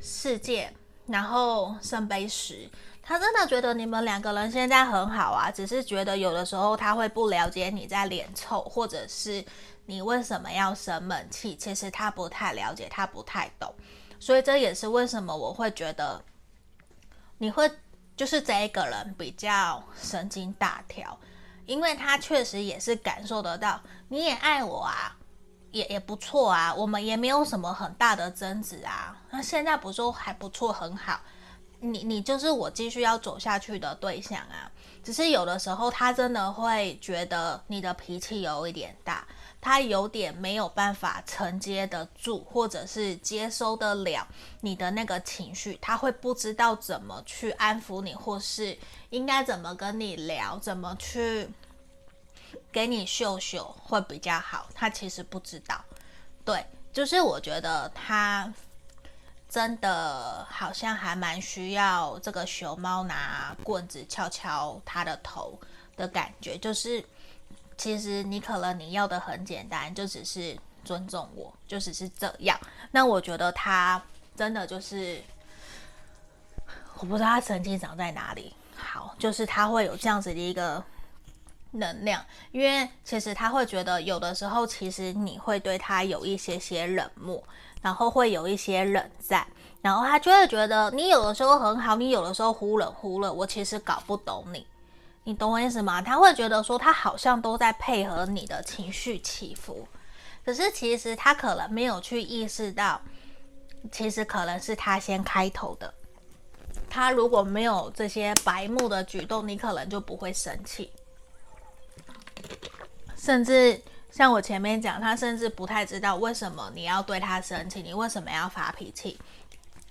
[0.00, 0.74] 世界，
[1.06, 2.68] 然后圣杯十，
[3.00, 9.44] 他真的觉得你们两个人现在很好啊，只是觉得有的时候他会不了解你在脸臭，或者是
[9.86, 13.72] 你为什么要生闷气，其实他不太了解，他不太懂，
[14.18, 16.20] 所以这也是为什么我会觉得
[17.38, 17.70] 你会
[18.16, 21.16] 就是这一个人比较神经大条。
[21.72, 25.16] 因为他确实也是感受得到，你也爱我啊，
[25.70, 31.18] 也也不错啊，我们也没有什么很大的争执啊，那现在不是还不错，很好，
[31.80, 34.70] 你你就是我继续要走下去的对象啊，
[35.02, 39.26] 只是有的时候他真的会觉得你的脾气有一点大。
[39.64, 44.26] 他有点没有办法承接得住，或者是接收得了
[44.62, 48.76] 你的那个情绪，他会不知道怎么去安抚你，或是
[49.10, 51.48] 应该怎么跟你聊，怎么去
[52.70, 54.68] 给你秀秀会比较好。
[54.74, 55.82] 他其实不知道，
[56.44, 58.52] 对，就是我觉得他
[59.48, 65.58] 真的好像还蛮需要这个熊猫拿棍子敲敲他的头
[65.96, 67.04] 的感觉，就是。
[67.78, 72.56] 其实你可能你要的很简单，就只是尊重我，就只是这样。
[72.92, 74.00] 那我觉得他
[74.36, 75.20] 真的就是，
[76.98, 78.54] 我不知道他神经长在哪里。
[78.76, 80.84] 好，就是他会有这样子的一个
[81.72, 87.42] 能量，因为其实他会觉得有的时候，其实你会对他有一些些冷漠，
[87.80, 89.46] 然后会有一些冷战，
[89.80, 94.66] 然后他就会觉得你有的时候很好，你有的时候忽冷忽热，我其实搞不懂你。
[95.24, 96.02] 你懂我意思吗？
[96.02, 99.86] 他会觉得说他好像都在配合你的情绪起伏，
[100.44, 103.00] 可是其实他可能没有去意识到，
[103.92, 105.94] 其实可能是他先开头的。
[106.90, 110.90] 他如果没有这些白目的举动，你可能就不会生气。
[113.16, 119.18] 甚至像我前面讲，他甚至不太知道为什么你要对他生气，你为什么要发脾气。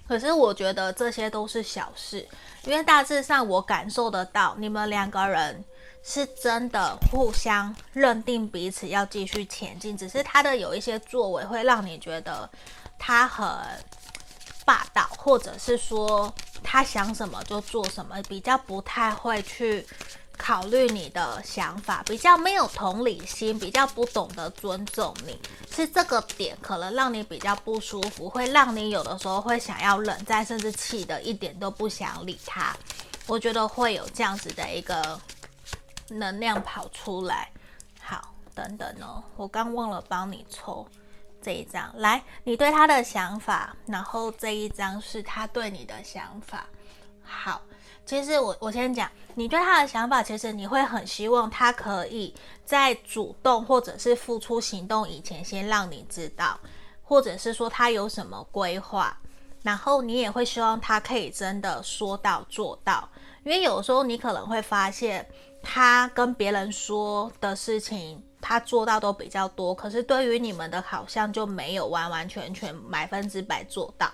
[0.07, 2.27] 可是我觉得这些都是小事，
[2.63, 5.63] 因为大致上我感受得到，你们两个人
[6.03, 12.49] 是真的互相认定彼此要继续前进，只是他的有一些作为会让你觉得
[12.99, 13.47] 他很
[14.65, 19.87] 霸道，或者是说他想什么就做什么，比较不太会去。
[20.38, 25.39] 考虑你的想法，比较没有同理心，比较不懂得尊重你，
[25.72, 32.76] 是这个点可能让你比较不舒服，会让你有的时候会想要冷战，甚至气得一点都不想理他。
[33.28, 35.20] 我觉得会有这样子的一个
[36.08, 37.48] 能量跑出来。
[38.02, 40.88] 好，等等哦，我刚忘了帮你抽
[41.39, 46.65] 这一张，来，你对他的想法，然后这一张是他对你的想法。
[47.23, 47.62] 好。
[48.12, 52.35] 其实我我先讲，你对他的想法，其实你会很希望他可以
[52.65, 56.59] 在主动或者是付出行动以前，先让你知道，
[57.03, 59.17] 或者是说他有什么规划，
[59.63, 63.07] 然后你也会希望他可以真的说到做到，
[63.45, 65.25] 因为有时候你可能会发现，
[65.63, 74.12] 他跟别人说的事情，他做到都比较多，可是对于你们的好像就没有完完全全百分之百做到。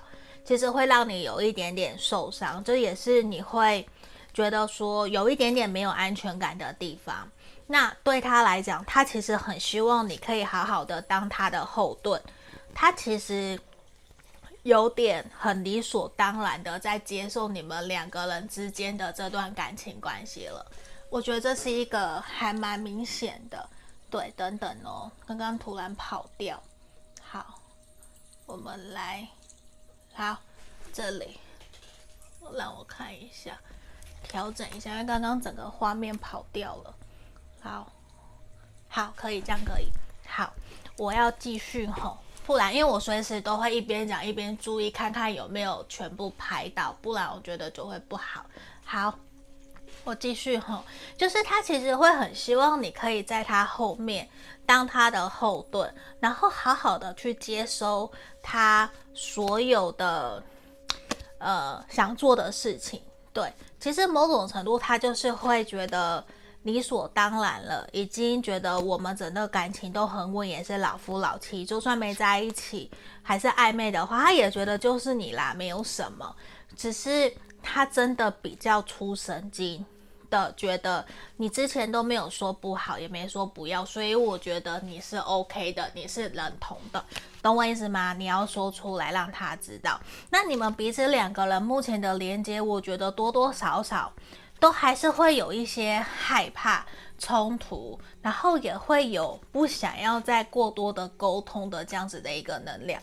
[0.47, 3.85] 其实会让你有一点点受伤，这也是你会
[4.33, 7.29] 觉得说有一点点没有安全感的地方。
[7.65, 12.21] 那对他来讲，他其实很希望你可以好好的当他的后盾。
[12.73, 13.59] 他其实
[14.63, 20.65] 有点很理所当然的在接受你们两个人之间的这段感情关系了。
[21.09, 23.69] 我觉得这是一个还蛮明显的。
[24.09, 26.57] 对，等等哦，刚刚突然跑掉。
[27.21, 27.59] 好，
[28.45, 29.27] 我们来，
[30.17, 30.35] 好，
[30.91, 31.39] 这里，
[32.55, 33.55] 让我看一下，
[34.27, 36.95] 调整一下，因为刚刚整个画面跑掉了。
[37.61, 37.93] 好，
[38.89, 39.89] 好，可以，这样可以。
[40.27, 40.51] 好，
[40.97, 48.43] 我要继续吼，不然因为我随时都会一边讲一边注意，看看有没有全部拍到，不然我觉得就会不好。
[48.83, 49.19] 好，
[50.03, 50.83] 我继续吼，
[51.15, 54.27] 就是他其实会很希望你可以在他后面
[54.67, 58.11] 当他的后盾，然后好好的去接收
[58.43, 60.43] 他所有的
[61.39, 63.01] 呃想做的事情。
[63.33, 66.23] 对，其实某种程度他就是会觉得。
[66.63, 72.91] 理所当然了，已经觉得我们整个感情都很稳，也是老夫老妻，就算没在一起，
[73.23, 76.35] 还是暧昧的话，他也觉得就是你啦，没有什么。
[76.75, 79.85] 只是他真的比较出神经
[80.29, 81.05] 的，觉得
[81.37, 87.03] 你之前都没有说不好，也没说不要，所以我觉得你是 OK 的，你是认同的，
[87.41, 88.13] 懂我意思吗？
[88.13, 89.99] 你要说出来让他知道。
[90.29, 94.13] 那你们彼此两个人目前的连接，我觉得多多少少。
[94.59, 96.83] 都还是会有一些害怕
[97.19, 102.99] 冲突，然后也会有不想要再过多的沟通的这样子的一个能量。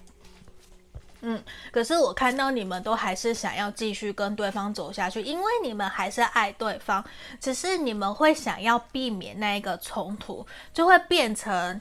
[1.25, 7.03] 嗯，可是我看到你们都还是想要继续跟对方走下去，因为你们还是爱对方，
[7.41, 11.81] 只是你们会想要避免那一个冲突，就会变成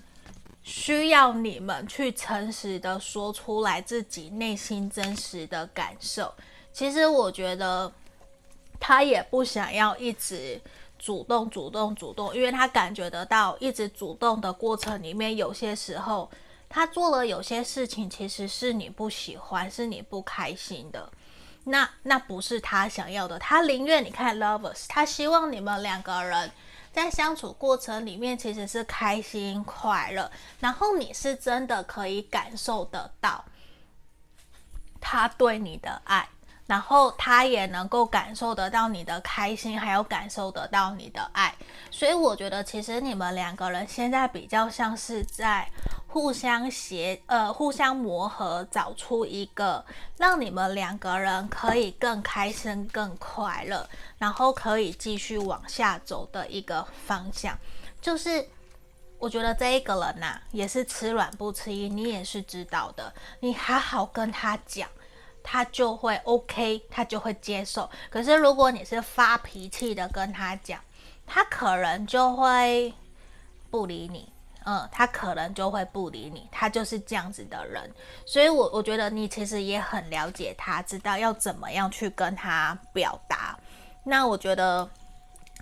[0.64, 6.34] 需要你们去诚实的说出来自己内心真实的感受。
[6.72, 7.92] 其实我觉得。
[8.86, 10.60] 他也不想要一直
[11.00, 16.30] 主动、主动、主动，因为他感觉得到，一直主动的过程里面，有些时候
[16.74, 21.08] 他做了有些事情，其实是你不喜欢，是你不开心的。
[21.66, 26.52] 那那不是他想要的，他宁愿你看 Lovers，他希望你们两个人
[26.92, 33.46] 在相处过程里面其实是开心快乐，然后你是真的可以感受得到
[35.00, 36.28] 他对你的爱。
[36.66, 41.54] 然后他也能够感受得到你的开心，还有感受得到你的爱，
[41.92, 45.70] 所以我觉得其实你们两个人现在比较像是在
[46.14, 49.84] 互相协呃互相磨合，找出一个
[50.16, 53.90] 让你们两个人可以更开心、更快乐，
[54.20, 57.58] 然后可以继续往下走的一个方向。
[58.00, 58.48] 就是
[59.18, 64.88] 我觉得这一个人呐、也是吃软不吃硬，你也是知道的，你好好跟他讲。
[65.42, 67.90] 他就会 OK，他就会接受。
[68.12, 70.80] 可是如果你是发脾气的跟他讲，
[71.26, 72.94] 他可能就会
[73.72, 74.32] 不理你。
[74.66, 76.48] 嗯，他可能就会不理你。
[76.52, 77.90] 他就是这样子的人。
[78.26, 83.58] 所以我，我觉得你其实也很了解他，知道要怎么样去跟他表达。
[84.04, 84.90] 那我觉得。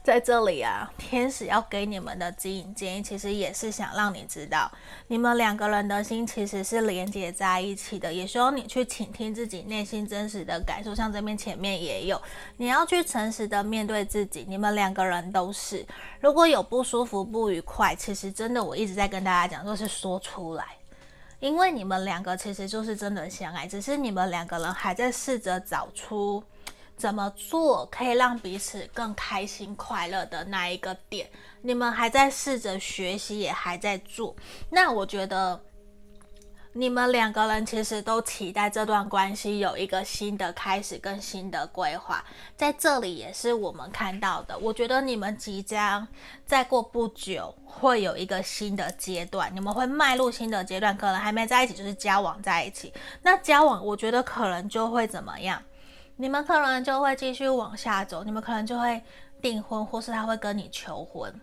[0.03, 4.71] 在这里啊，天使要给你们的指引建议，其实也是想让你知道，
[5.07, 10.95] 你们两个人的心其实是连接在一起的，也希望你去倾听自己内心真实的感受。
[10.95, 12.19] 像这边前面也有，
[12.57, 14.43] 你要去诚实的面对自己。
[14.47, 15.85] 你们两个人都是，
[16.19, 20.65] 如果有不舒服、不愉快，其实真的我一直在跟大家讲，就是说出来，
[21.39, 26.43] 因为你们两个其实就是真的相爱，只是你们两个人还在试着找出。
[27.01, 31.27] 怎么做可以让彼此更开心快乐的那一个点，
[31.63, 34.35] 你们还在试着学习，也还在做。
[34.69, 35.59] 那我觉得
[36.73, 42.23] 你们两个人其实都期待这段关系有一个新的开始跟新的规划，
[42.55, 44.55] 在这里也是我们看到的。
[44.59, 46.07] 我觉得你们即将
[46.45, 52.93] 再过不久会有一个新的阶段，你们会迈入新的阶段，可能还没在一起，就是交往在一起。
[53.23, 55.59] 那交往，我觉得可能就会怎么样？
[56.17, 59.01] 你们可能就会继续往下走，你们可能就会
[59.41, 61.33] 订婚，或是他会跟你求婚，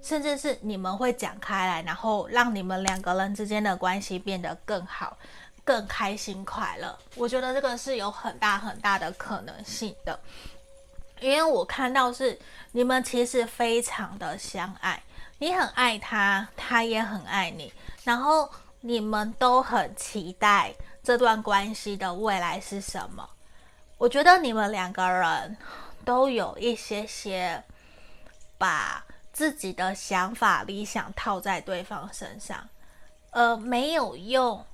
[0.00, 5.18] 甚至是你们会讲开来，然后让你们两个人之间的关系变得更好、
[5.64, 6.98] 更开心、快乐。
[7.16, 10.18] 我觉得这个是有很大很大的可能性的，
[11.20, 12.38] 因为我看到是
[12.70, 15.02] 你们其实非常的相爱，
[15.38, 17.70] 你很爱他，他也很爱你，
[18.04, 18.48] 然后
[18.80, 23.28] 你们都很期待这段关系的未来是什么。
[24.02, 25.56] 我觉得你们两个人
[26.04, 27.62] 都有一些些
[28.58, 32.68] 把自己的想法、理想套在对方身上，
[33.30, 34.66] 呃，没有用，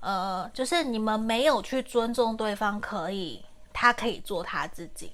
[0.00, 5.12] 呃，就是你们没有去尊重对方，可以，他可以做他自己，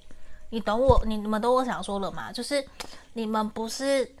[0.49, 2.31] 你懂我，你你们懂我想说了吗？
[2.31, 2.67] 就是
[3.13, 4.11] 你们不是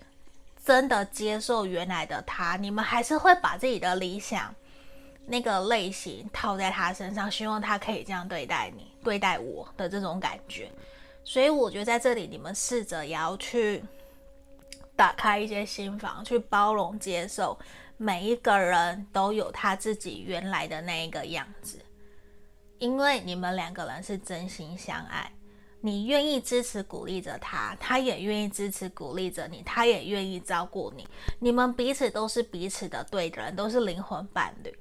[0.63, 4.53] 真的接受原来的他，你们还是会把自己的理想
[5.25, 10.71] 那个类型套在他身上，希望他可以这样对待你、对待我的这种感觉。
[11.23, 13.83] 所以我觉得在这里，你们试着也要去
[14.95, 17.57] 打开一些心房，去包容、接受
[17.97, 21.79] 每一个人都有他自己原来的那一个样子，
[22.79, 25.31] 因为你们两个人是真心相爱。
[25.83, 31.07] 你愿意支持鼓励着他，他也愿意支持鼓励着你，他也愿意照顾你。
[31.39, 34.71] 你们彼此都是彼此的对的人，都是灵魂伴侣。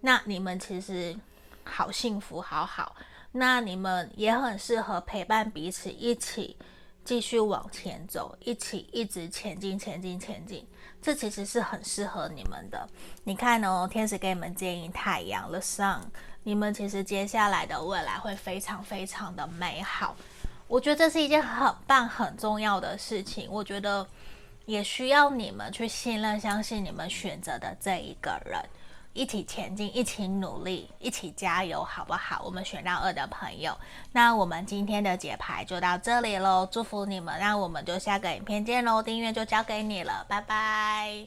[0.00, 1.14] 那你们其实
[1.62, 2.96] 好幸福，好好。
[3.36, 6.56] 那你们也很适合陪伴彼此，一起
[7.04, 10.66] 继续往前走，一起一直前进，前进，前进。
[11.02, 12.88] 这其实是很适合你们的。
[13.24, 16.00] 你看哦，天使给你们建议，太阳，the sun，
[16.42, 20.16] 你们其实接下来的未来会非常非常的美好。
[20.66, 23.48] 我觉得这是一件很棒、很重要的事情。
[23.50, 24.04] 我觉得
[24.64, 28.60] 也需要你们去信任、相信你们选择的这一个人，
[29.16, 32.42] 一起前进，一起努力，一起加油，好不好？
[32.44, 33.74] 我们选到二的朋友，
[34.12, 36.68] 那我们今天的解牌就到这里喽。
[36.70, 39.02] 祝福你们，那我们就下个影片见喽。
[39.02, 41.26] 订阅就交给你了，拜拜。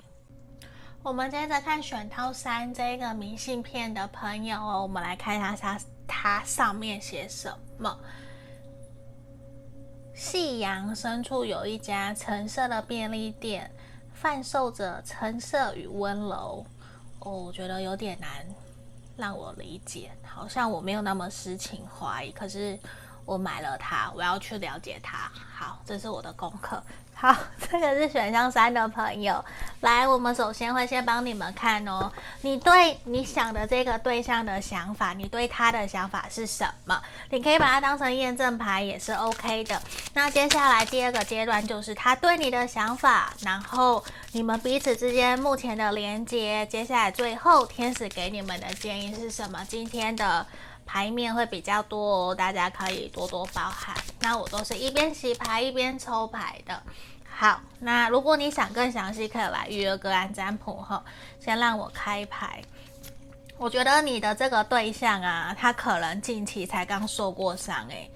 [1.01, 7.97] 我们接着看选到三这个明信片的朋友哦，我们来看一下它它上面写什么。
[10.13, 13.71] 夕阳深处有一家橙色的便利店，
[14.13, 16.63] 贩售着橙色与温柔。
[17.19, 18.45] 哦，我觉得有点难
[19.17, 22.79] 让我理解，好像我没有那么诗情画意，可是
[23.29, 25.31] 我买了它，我要去了解它。
[25.55, 26.81] 好，这是我的功课。
[27.13, 27.35] 好，
[27.69, 29.43] 这个是选项三的朋友，
[29.81, 32.11] 来，我们首先会先帮你们看哦，
[32.41, 36.99] 你对你想的这个对象的想法，你对他的想法是什么？
[37.29, 39.79] 你可以把它当成验证牌也是 OK 的。
[40.15, 46.65] 那接下来第二个阶段就是他对你的想法，然后你们彼此之间目前的连接。
[46.65, 49.63] 接下来最后天使给你们的建议是什么？
[49.69, 50.47] 今天的。
[50.91, 53.95] 牌面会比较多哦，大家可以多多包涵。
[54.21, 56.81] 那我都是一边洗牌一边抽牌的。
[57.29, 61.03] 好，那如果你想更详细，可以来预约个案占卜哈。
[61.39, 62.59] 先让我开牌。
[63.59, 68.09] 我觉得你的这个对象啊，他可能近期才刚受过伤诶。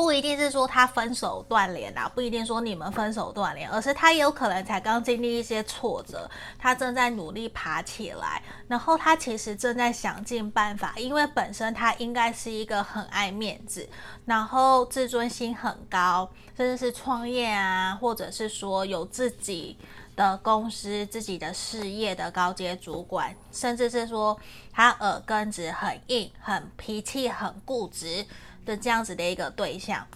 [0.00, 6.26] 不一定是说他分手断联啊，不一定说你们分手断联，而是他有可能才刚经历一些挫折，
[6.58, 13.86] 他正在努力爬起来，然后他其实正在想尽办法，因为本身他应该是一个很爱面子，
[14.24, 19.76] 然后自尊心很高，甚至是创业啊，或者是说有自己
[20.16, 24.34] 的公司、自己的事业的高阶主管，甚至是说
[24.72, 28.24] 他耳根子很硬，很脾气很固执。
[28.64, 30.06] 的这样子的一个对象，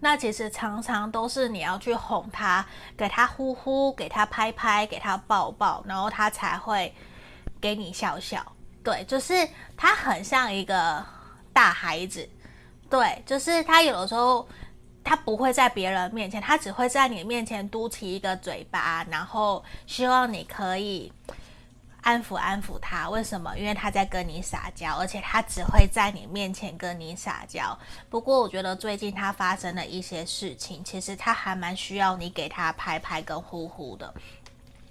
[0.00, 2.64] 那其实常常都是你要去哄他，
[2.96, 6.94] 给他呼呼，给他拍拍，给他抱抱，然后他才会
[7.60, 8.44] 给你笑笑。
[8.82, 11.04] 对，就是他很像一个
[11.52, 12.28] 大孩子。
[12.90, 14.46] 对，就是他有的时候
[15.02, 21.10] 他不会在别人面前，他只会在你面前嘟起一个嘴巴，然后希望你可以。
[22.04, 23.56] 安抚安抚他，为什么？
[23.56, 27.76] 因为他在跟你撒娇，而且他只会在你面前跟你撒娇。
[28.10, 34.12] 不过，我觉得最近他发生了一些事情，其实他还蛮需要你给他拍拍跟呼呼的。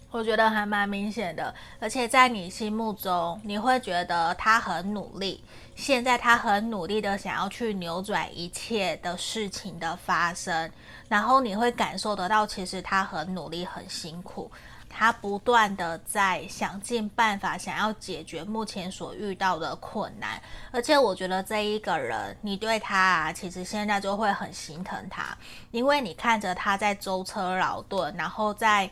[0.09, 5.43] 我觉得还蛮明显的，而且在你心目中，你会觉得他很努力。
[5.75, 10.71] 现在他很努力的想要去扭转一切的事情的发生，
[11.07, 14.51] 然后你会感受得到，其实他很努力，很辛苦。
[14.95, 20.39] 他不断的在想尽办法，想要解决目前所遇到的困难，
[20.71, 25.35] 而且我觉得这一个人，你对他啊，其实现在就会很心疼他，
[25.71, 28.89] 因为你看着他在舟车劳顿，然后在。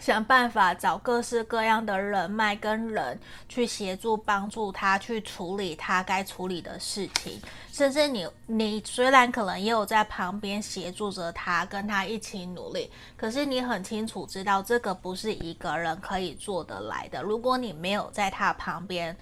[0.00, 3.18] 想办法找各式各样的人脉跟人
[3.48, 7.40] 去协助帮助他去处理他该处理的事情，
[7.72, 17.22] 甚至你你虽然可能也有在旁边协助着他，跟他一起努力，可是你很清楚知道这个不是一个人可以做得来的。
[17.22, 19.16] 如果你没有在他旁边。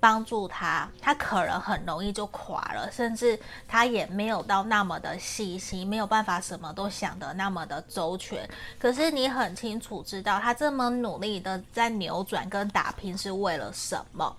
[0.00, 8.48] 帮助他，他可能很容易就垮了，甚至他也没有到那么的细心，没有办法什么都想得那么的周全。
[8.78, 14.36] 可是你很清楚知道，他这么努力的在扭转跟打拼是为了什么？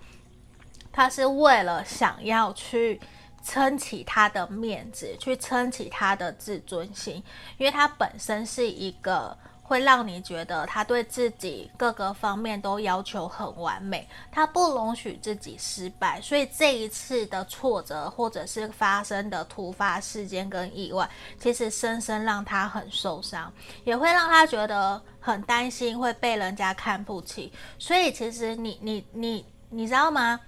[0.92, 3.00] 他是为了想要去
[3.44, 7.22] 撑起他的面子，去撑起他的自尊心，
[7.58, 9.36] 因为他本身是一个
[9.70, 21.08] 会让你觉得他对自己各个方面都要求很完美，他不容许自己失败，所以这一次的挫折或者是发生的突发事件跟意外，
[21.38, 23.52] 其实深深让他很受伤，
[23.84, 27.52] 也会让他觉得很担心会被人家看不起。
[27.78, 30.40] 所以其实你你你你知道吗？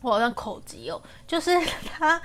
[0.00, 1.50] 我好像口急哦，就是
[1.84, 2.18] 他，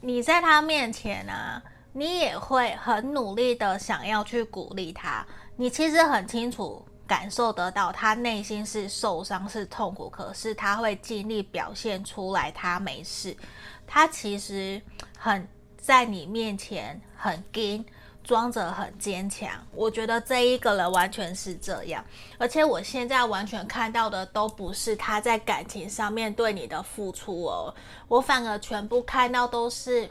[0.00, 1.62] 你在他面前啊。
[1.92, 5.26] 你也会很努力的想要去鼓励他，
[5.60, 13.36] 你其实很清楚感受得到他内心是受伤是痛苦，可是他会尽力表现出来他没事，
[13.84, 14.80] 他其实
[15.18, 15.44] 很
[15.76, 17.84] 在你面前很硬，
[18.22, 19.50] 装着很坚强。
[19.72, 22.04] 我觉得这一个人完全是这样，
[22.38, 27.74] 而且我现在完全看到的都不是他在感情上面对你的付出哦，
[28.06, 30.08] 我反而全部看到都是。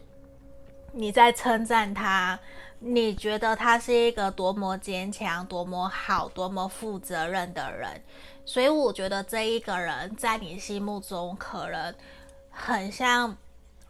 [0.93, 2.39] 你在称赞他，
[2.79, 8.01] 你觉得他是一个多么坚强、多么好、多么负责任的人，
[8.45, 11.93] 所以我觉得这一个人在你心目中可能
[12.51, 13.35] 很像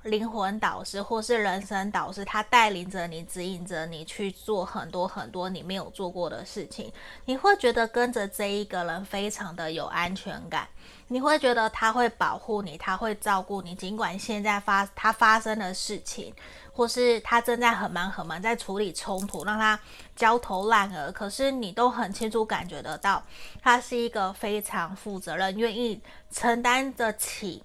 [0.04, 6.91] 灵魂导师或是人生导师，他带领着你、指引着你去做很多很多你没有做过的事情，
[7.26, 10.68] 你会觉得跟着这一个人非常的有安全感，
[11.08, 16.34] 你会觉得他会保护你，他会照顾你，尽管现在发他发生的事情。
[16.74, 19.80] 或是他正在很忙很忙，在处理冲突，让他
[20.16, 21.12] 焦头烂额。
[21.12, 23.24] 可是你都很清楚感觉得到，
[23.64, 27.64] 他是一个非常负责任、愿意承担得起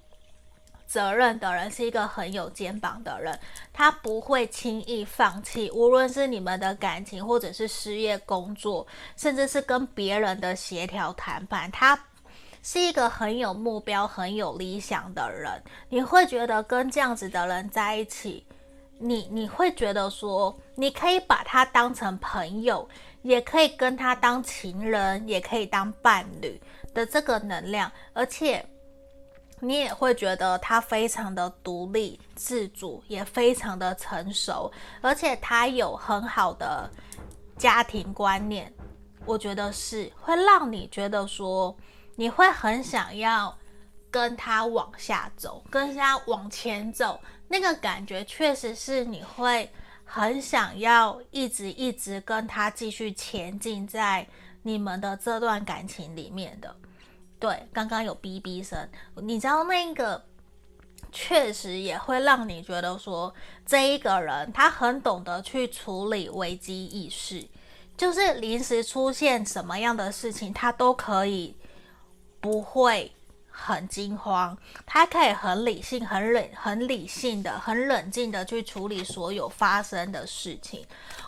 [0.93, 3.39] 责任的人，是一个很有肩膀的人。
[3.73, 8.87] 他不会轻易放弃，无论是你们的感情，或者是事业、工作，
[9.17, 11.99] 甚至是跟别人的协调谈判，他
[12.63, 15.51] 是一个很有目标、很有理想的人。
[15.89, 18.45] 你会觉得跟这样子的人在一起。
[18.99, 22.87] 你你会觉得说，你可以把他当成朋友，
[23.23, 26.61] 也可以跟他当情人，也可以当伴侣
[26.95, 28.65] 的这个能量，而且
[29.65, 34.69] 你也会觉得他非常的独立自主，也非常的成熟，
[35.01, 36.91] 而且他有很好的
[37.57, 38.73] 家庭观念，
[39.25, 41.77] 我觉得是会让你觉得说，
[42.17, 43.57] 你会很想要
[44.11, 47.21] 跟他往下走，跟他往前走。
[47.47, 49.71] 那个感觉确实是你会
[50.05, 54.27] 很想要一直一直跟他继续前进在
[54.63, 56.75] 你们的这段感情里面的。
[57.43, 60.25] 对，刚刚有哔哔声，你知道那个
[61.11, 63.35] 确实也会让你觉得说，
[63.67, 67.45] 这一个人他很懂得去处理危机意识，
[67.97, 71.57] 就是临时出现什么样的事情，他都可以
[72.41, 73.11] 不会。
[73.55, 80.83] 很惊慌，他可以很理性、很冷、很理性的、很冷静的去处理所有发生的事情。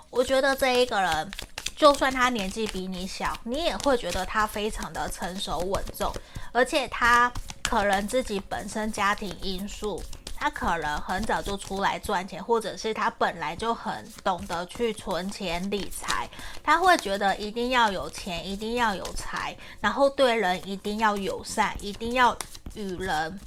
[0.09, 1.31] 我觉得这一个人，
[1.77, 6.13] 就算他年纪比你小，你也会觉得他非常的成熟稳重，
[6.53, 10.03] 而且他可能自己本身家庭因素。
[10.37, 16.29] 他可能很早就出来赚钱，或者是他本来就很懂得去存钱理财。
[16.63, 22.37] 他会觉得一定要有钱，一定要有财，然后对人一定要友善，一定要
[22.75, 23.41] 与人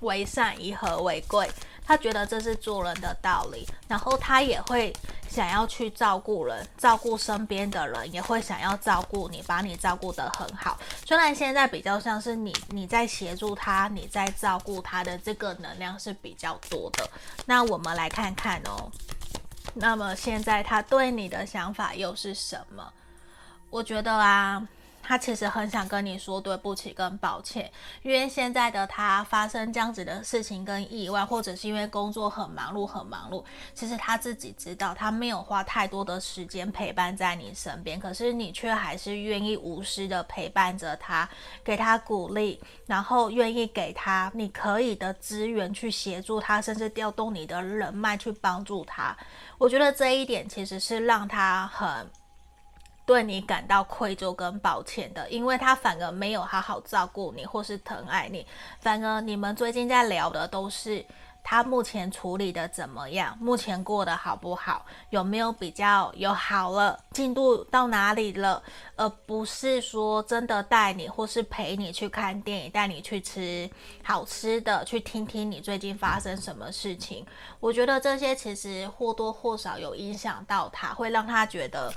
[0.00, 1.48] 为善，以和为贵。
[1.86, 4.92] 他觉得这是做人的道理，然后他也会
[5.28, 10.78] 想要去照顾人，照顾身边的人，也会想要照顾你，把你照顾得很好。
[11.04, 17.08] 虽然现在比较像是你你在协助他，你在照顾他的这个能量是比较多的。
[17.44, 18.90] 那我们来看看哦，
[19.74, 22.92] 那么现在他对你的想法又是什么？
[23.70, 24.66] 我觉得啊。
[25.08, 27.70] 他其实很想跟你说对不起跟抱歉，
[28.02, 41.28] 因为现在的他发生这样子的事情跟意外，或者是因为工作很忙碌很忙碌，其实他自己知道他没有花太多的时间陪伴在你身边，可是你却还是愿意无私的陪伴着他，
[41.62, 49.16] 给他鼓励，然后愿意给他你可以的资源去协助他，甚至调动你的人脉去帮助他。
[49.56, 52.10] 我觉得这一点其实是让他很。
[53.06, 58.44] 对你感到愧疚跟抱歉的，因为他反而没有好好照顾你或是疼爱你，
[58.80, 61.06] 反而你们最近在聊的都是
[61.44, 68.60] 他目前处理的怎么样，目前过得好不好，有没有比较有好了，进度到哪里了，
[68.96, 73.70] 而不是说真的带你或是陪你去看电影，带你去吃
[74.02, 77.24] 好吃的，去听听你最近发生什么事情。
[77.60, 81.94] 我觉得这些其实或多或少有影响到他，会让他觉得。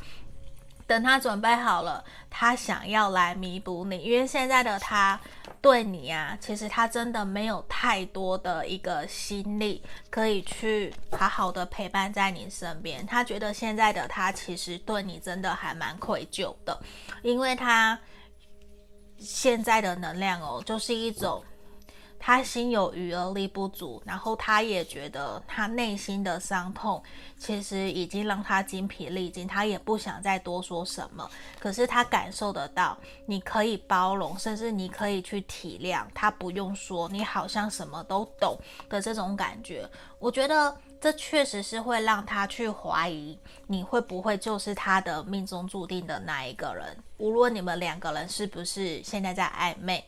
[0.90, 5.20] 等他准备好了，他想要来弥补你，因为现在的他
[5.62, 13.06] 对你啊，其实他真的没有太多的一个心力可以去好好的陪伴在你身边。
[13.06, 16.76] 他觉得现在的他其实对你真的还蛮愧疚的，
[17.22, 18.00] 因为他
[19.20, 21.44] 现在的能量哦，就是一种。
[22.20, 27.02] 他心有余而力不足，然后他也觉得他内心的伤痛
[27.38, 31.28] 其实已经让他精疲力尽，他也不想再多说什么。
[31.58, 38.58] 可是他感受得到，你可以包容，甚至你可以去体谅他，不用说，你好像什么都懂
[38.90, 39.90] 的这种感觉。
[40.20, 46.98] 我觉得这确实是会让他去怀疑你会不会就是他的命中注定的那一个人。
[47.18, 50.04] 无论你们两个人是不是现在在暧昧。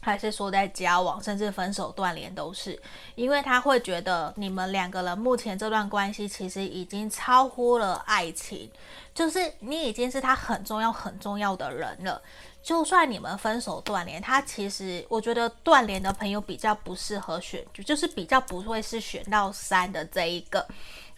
[0.00, 2.80] 还是说在交往，甚至分手断联都是，
[3.14, 8.70] 因为他会觉得你们两个人目前这段关系其实已经超乎了爱情，
[9.14, 12.20] 就是你已经是他很重要很重要的人了。
[12.62, 20.66] 就算你们分手断联，他其实我觉得断联的朋友比较不适合选，就是比较不会是选到三的这一个。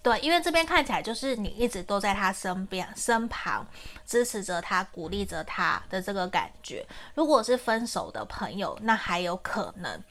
[0.02, 3.64] 对，因为这边看起来就是你一直都在他身边、身旁，
[4.04, 6.84] 支持着他、鼓励着他的这个感觉。
[7.14, 10.02] 如果是分手的朋友，那还有可能。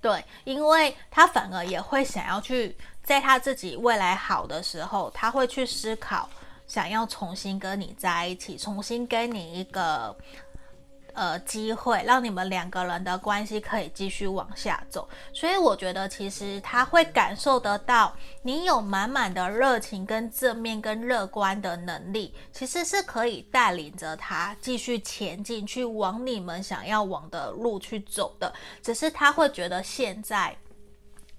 [0.00, 6.28] 对，因为他反而也会想要去，在他自己未来好的时候，他会去思考，
[6.66, 10.16] 想要重新跟你在一起，重新跟你一个。
[11.14, 28.52] 呃，机会让你们两个人的关系可以继续往下走，所以我觉得其实他会感受得到你有满满的热情、跟正面、跟乐观的能力，其实是可以带领着他继续前进，去往你们想要往的路去走的。
[28.82, 30.56] 只是他会觉得现在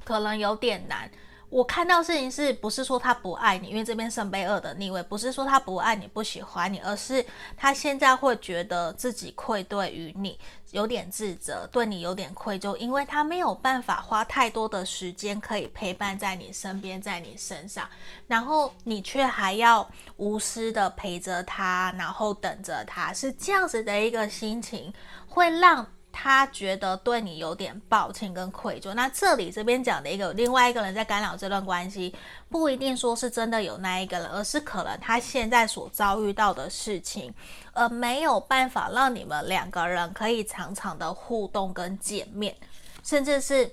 [0.03, 1.09] 可能有点难。
[1.53, 3.69] 我看到事情是不是说他不爱你？
[3.69, 7.23] 因为这边圣杯二的逆位，不是说他不爱你、不喜欢你，而是
[7.55, 10.39] 他现在会觉得自己愧对于你，
[10.71, 17.87] 有点自责，对你有点愧疚，因为他没有办法花太多的时间可以陪伴在你身边，在你身上，
[18.25, 19.87] 然后你却还要
[20.17, 24.91] 无私的陪着他，然后等着他，是这样子的一个心情，
[25.27, 25.85] 会让。
[26.13, 32.15] 他觉得对你有点抱歉跟愧疚，那这里这边讲的一个另外一个人在干扰这段关系，
[32.47, 37.33] 不一定说是真的有那一个人，而是可能他现在所遭遇到的事情，
[37.73, 42.55] 而没有办法让你们两个人可以常常的互动跟见面，
[43.03, 43.69] 甚至是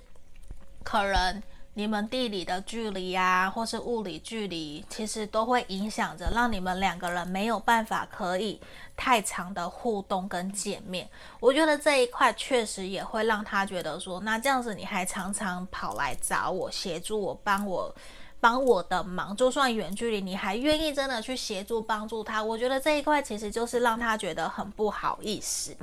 [0.83, 1.43] 可能。
[1.81, 8.61] 你们地理的距离啊，或是物理距离，其实都会影响着，让你们两个人没有办法可以
[8.95, 11.09] 太长的互动跟见面。
[11.41, 17.95] 我觉得这一块确实也会让他觉得说，那这样子你还常常跑来找我协助我，帮我
[18.41, 22.45] 帮我的忙，就算远距离，你还愿意真的去协助帮助他。
[22.45, 25.75] 我觉得这一块其实就是让他觉得很不好意思，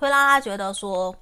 [0.00, 1.14] 会让他觉得说。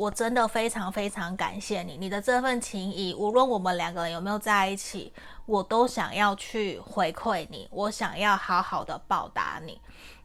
[0.00, 5.12] 我真的非常非常感谢你，你的这份情谊，无论我们两个人有没有在一起，
[5.44, 9.78] 我都想要去回馈你，我想要好好的报答你。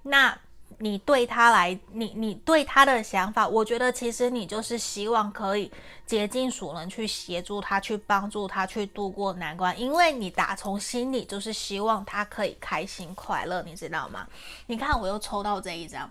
[0.03, 0.33] 那
[0.77, 5.69] 你对他来，你你对他的想法，我觉得其实你就是希望可以
[6.05, 14.25] 竭尽所能去协助他，去帮助他，去度过难关，因为你打从心里就是希望他可以开心快乐，你知道吗？
[14.67, 16.09] 你看，我又抽到这一张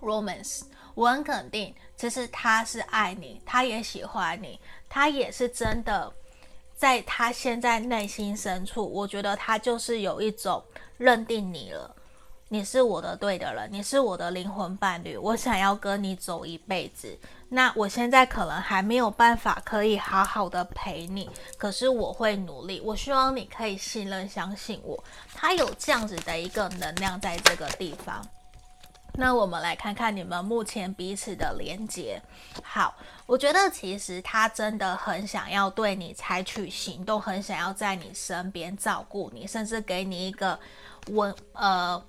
[0.00, 0.62] Romance。
[0.94, 6.12] 我很肯定，其实他是爱你，他也喜欢你，他也是真的，
[6.76, 10.62] 在他现在内心深处，我觉得他就是有一种
[10.98, 11.96] 认定你了，
[12.48, 17.18] 你是我的对的人，你是我的灵魂伴侣，我想要跟你走一辈子。
[17.48, 22.80] 那我现在可能还没有办法可以好好的陪你，可是我会努力。
[22.80, 25.02] 我希望你可以信任、相信我。
[25.32, 28.20] 他有这样子的一个能量在这个地方。
[29.18, 32.20] 那我们来看看你们目前彼此的连接。
[32.62, 32.94] 好，
[33.24, 40.58] 我觉得其实他真的很想要对你采取行动，很想要在你身边照顾你，甚至给你一个
[41.08, 42.02] 稳呃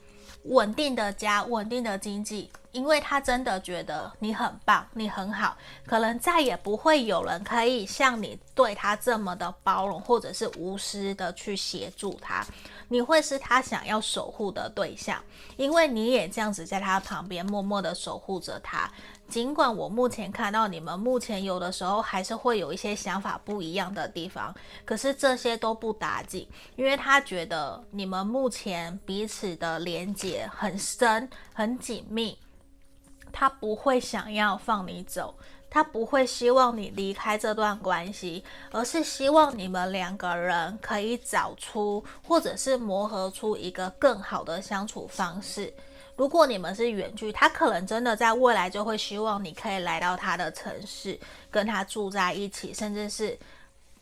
[0.43, 12.45] 稳定的家、稳定的经济，因为他真的觉得你很棒，你很好，可能再也不会有人可以像你对他这么的包容，或者是无私的去协助他。
[12.89, 15.21] 你会是他想要守护的对象，
[15.57, 18.89] 因为你也这样子在他旁边默默的守护着他。
[19.27, 32.39] 尽管我目前看到你们目前有的时候还是会有一些想法不一样的地方，可是这些都不打紧，因为他觉得你们目前彼此的连结很深很紧密，
[33.33, 35.38] 他不会想要放你走。
[35.70, 45.74] 他不会希望你离开这段关系，而是希望你们两个人可以找出，或者是磨合出一个更好的相处方式。
[46.15, 51.20] 如果你们是远距，他可能真的在未来就会希望你可以来到他的城市，
[51.51, 53.38] 跟他住在一起，甚至是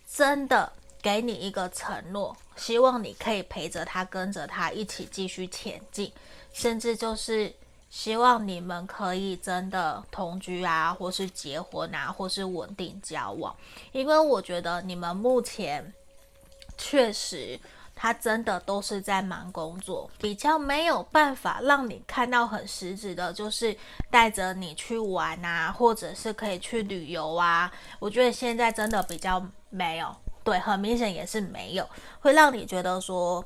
[0.09, 6.09] 真的给你一个承诺，希望你可以陪着他，跟着他一起继续前进，
[6.53, 7.53] 甚至就是
[7.96, 13.56] 希望你们可以真的同居啊，或是结婚啊，或是稳定交往。
[13.93, 15.93] 因为我觉得你们目前
[16.78, 17.58] 确实。
[17.98, 23.74] 他真的都是在忙工作，比较没有办法让你看到很实质的，就是
[24.12, 27.72] 带着你去玩啊，或者是可以去旅游啊。
[27.98, 31.89] 我觉得现在真的比较没有，对，很明显也是没有，
[32.20, 33.41] 会让你觉得说。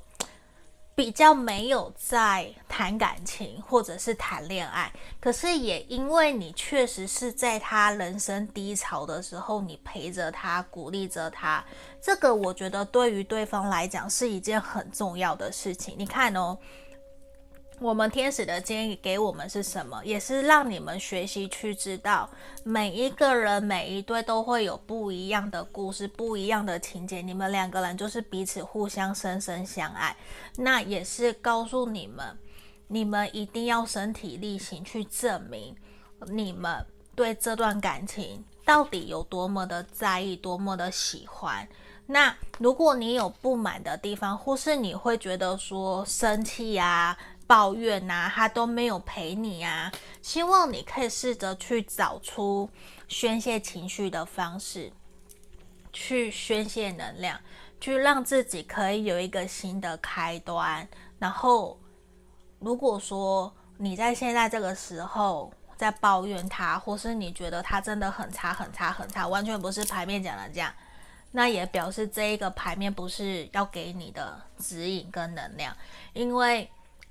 [0.99, 4.91] 比较没有在谈感情或者是谈恋爱，
[5.21, 11.63] 可是也因为你确实是在他人生低潮的时候，你陪着他，鼓励着他，
[12.01, 15.95] 这个我觉得对于对方来讲是一件很重要的事情。
[15.97, 16.57] 你看哦。
[17.81, 20.03] 我们天使的建议给我们是什么？
[20.03, 22.29] 也是让你们学习去知道，
[22.63, 27.21] 每一个人、每一对都会有不一样的故事、不一样的情节。
[27.21, 30.15] 你们两个人就是彼此互相深深相爱。
[30.57, 32.37] 那也是告诉你们，
[32.87, 35.73] 你们一定要身体力行去证明
[36.27, 41.65] 你们对这段感情到底有多么的在意、多么的喜欢。
[42.07, 47.15] 那如果你有不满的地方，或是你会觉得说生气呀、
[47.49, 49.91] 抱怨呐、他都没有陪你啊。
[50.21, 52.69] 希望你可以试着去找出
[53.07, 54.91] 宣泄情绪的方式，
[55.91, 57.39] 去宣泄能量，
[57.81, 60.87] 去让自己可以有一个新的开端。
[61.17, 61.79] 然后，
[62.59, 70.71] 如果说你在现在这个时候在抱怨他，或是你觉得他真的很差、很差、很差，完全不是牌面讲的这样，
[71.31, 75.75] 那也表示这一个牌面不是要给你的指引跟能量，
[76.13, 76.69] 因为。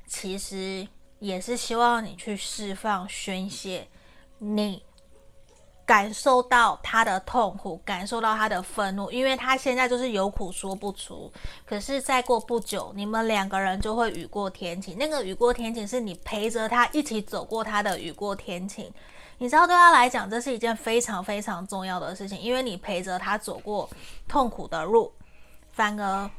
[0.08, 0.88] 其实
[1.18, 3.86] 也是希望你去释放、宣泄，
[4.38, 4.82] 你
[5.84, 11.32] 感受到他的痛苦，感受到他的愤怒，因为他现在就是有苦说不出。
[11.64, 14.96] 可是再过不久，你们两个人就会雨过天晴。
[14.98, 18.90] 那个雨过天晴是你陪着他一起走过他的雨过天晴。
[19.38, 23.88] 你知道，对他来讲，这是一件非常非常重要的事情，因为你陪着他走过
[24.26, 25.12] 痛苦的路，
[25.70, 26.30] 反而。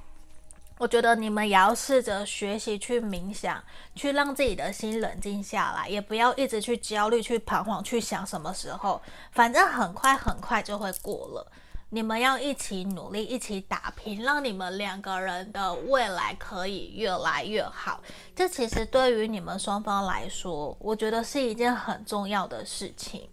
[0.80, 3.62] 我觉得你们也要试着学习去冥想，
[3.96, 9.02] 去让自己的心冷静下来，也不要一直去焦虑、去彷徨、去想什么时候，
[9.34, 11.52] 反正很快很快就会过了。
[11.90, 18.02] 你们要一起努力，一起打拼，让你们两个人的未来可以越来越好。
[18.34, 23.28] 这其实对于你们双方来说，我觉得是一件很重要的事情。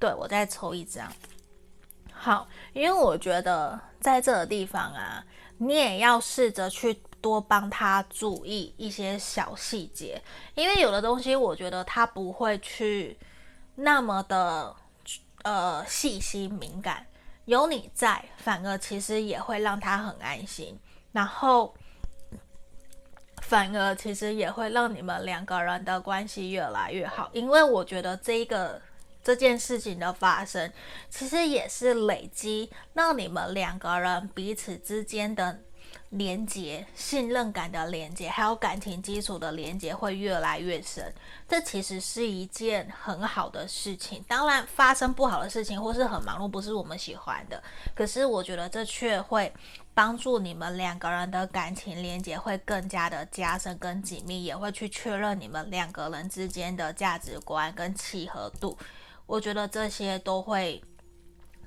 [0.00, 1.06] 对，我再抽一张，
[2.12, 5.24] 好，因为我觉得在这个地方啊。
[5.58, 10.22] 你也要试着去多帮他注意一些小细节，
[10.54, 13.18] 因为有的东西我觉得他不会去
[13.74, 14.74] 那么的
[15.42, 17.06] 呃细心敏感，
[17.44, 20.78] 有你在，反而其实也会让他很安心，
[21.12, 21.74] 然后
[23.42, 28.80] 反而其实也会让你们两个人的关系越来越好，因为我觉得这一个。
[29.22, 30.72] 这件事情的发生，
[31.10, 35.60] 其实也是累积，让你们两个人彼此之间的
[36.10, 41.12] 连接、信任感的连接，还有感情基础的连接会越来越深。
[41.46, 44.24] 这其实是一件很好的事情。
[44.26, 47.62] 当然，发生不好的事情或是很忙碌，不是我们喜欢的。
[47.94, 49.52] 可是，我觉得这却会
[49.92, 58.78] 帮助你们两个人的感情连接会更加的加深跟紧密，也会去确认你们两个人之间的价值观跟契合度。
[59.28, 60.82] 我觉得这些都会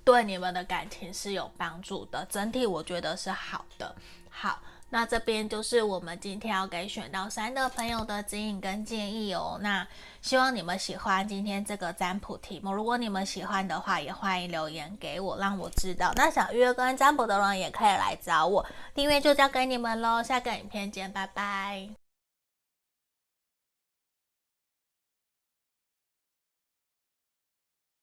[0.03, 3.95] 对你们的感情是有帮助的，整体我觉得是好的。
[4.29, 4.59] 好，
[4.89, 9.59] 那这边就是我们今天要给选到三的朋友的指引跟建议哦。
[9.61, 9.87] 那
[10.21, 16.11] 希望你们喜欢今天这个占卜题目，如果你们喜欢的话，也欢迎留言给我，让我知道。
[16.15, 20.23] 那想约跟占卜的人也可以来找我，订阅就交给你们喽。
[20.23, 22.00] 下个影片见，拜拜。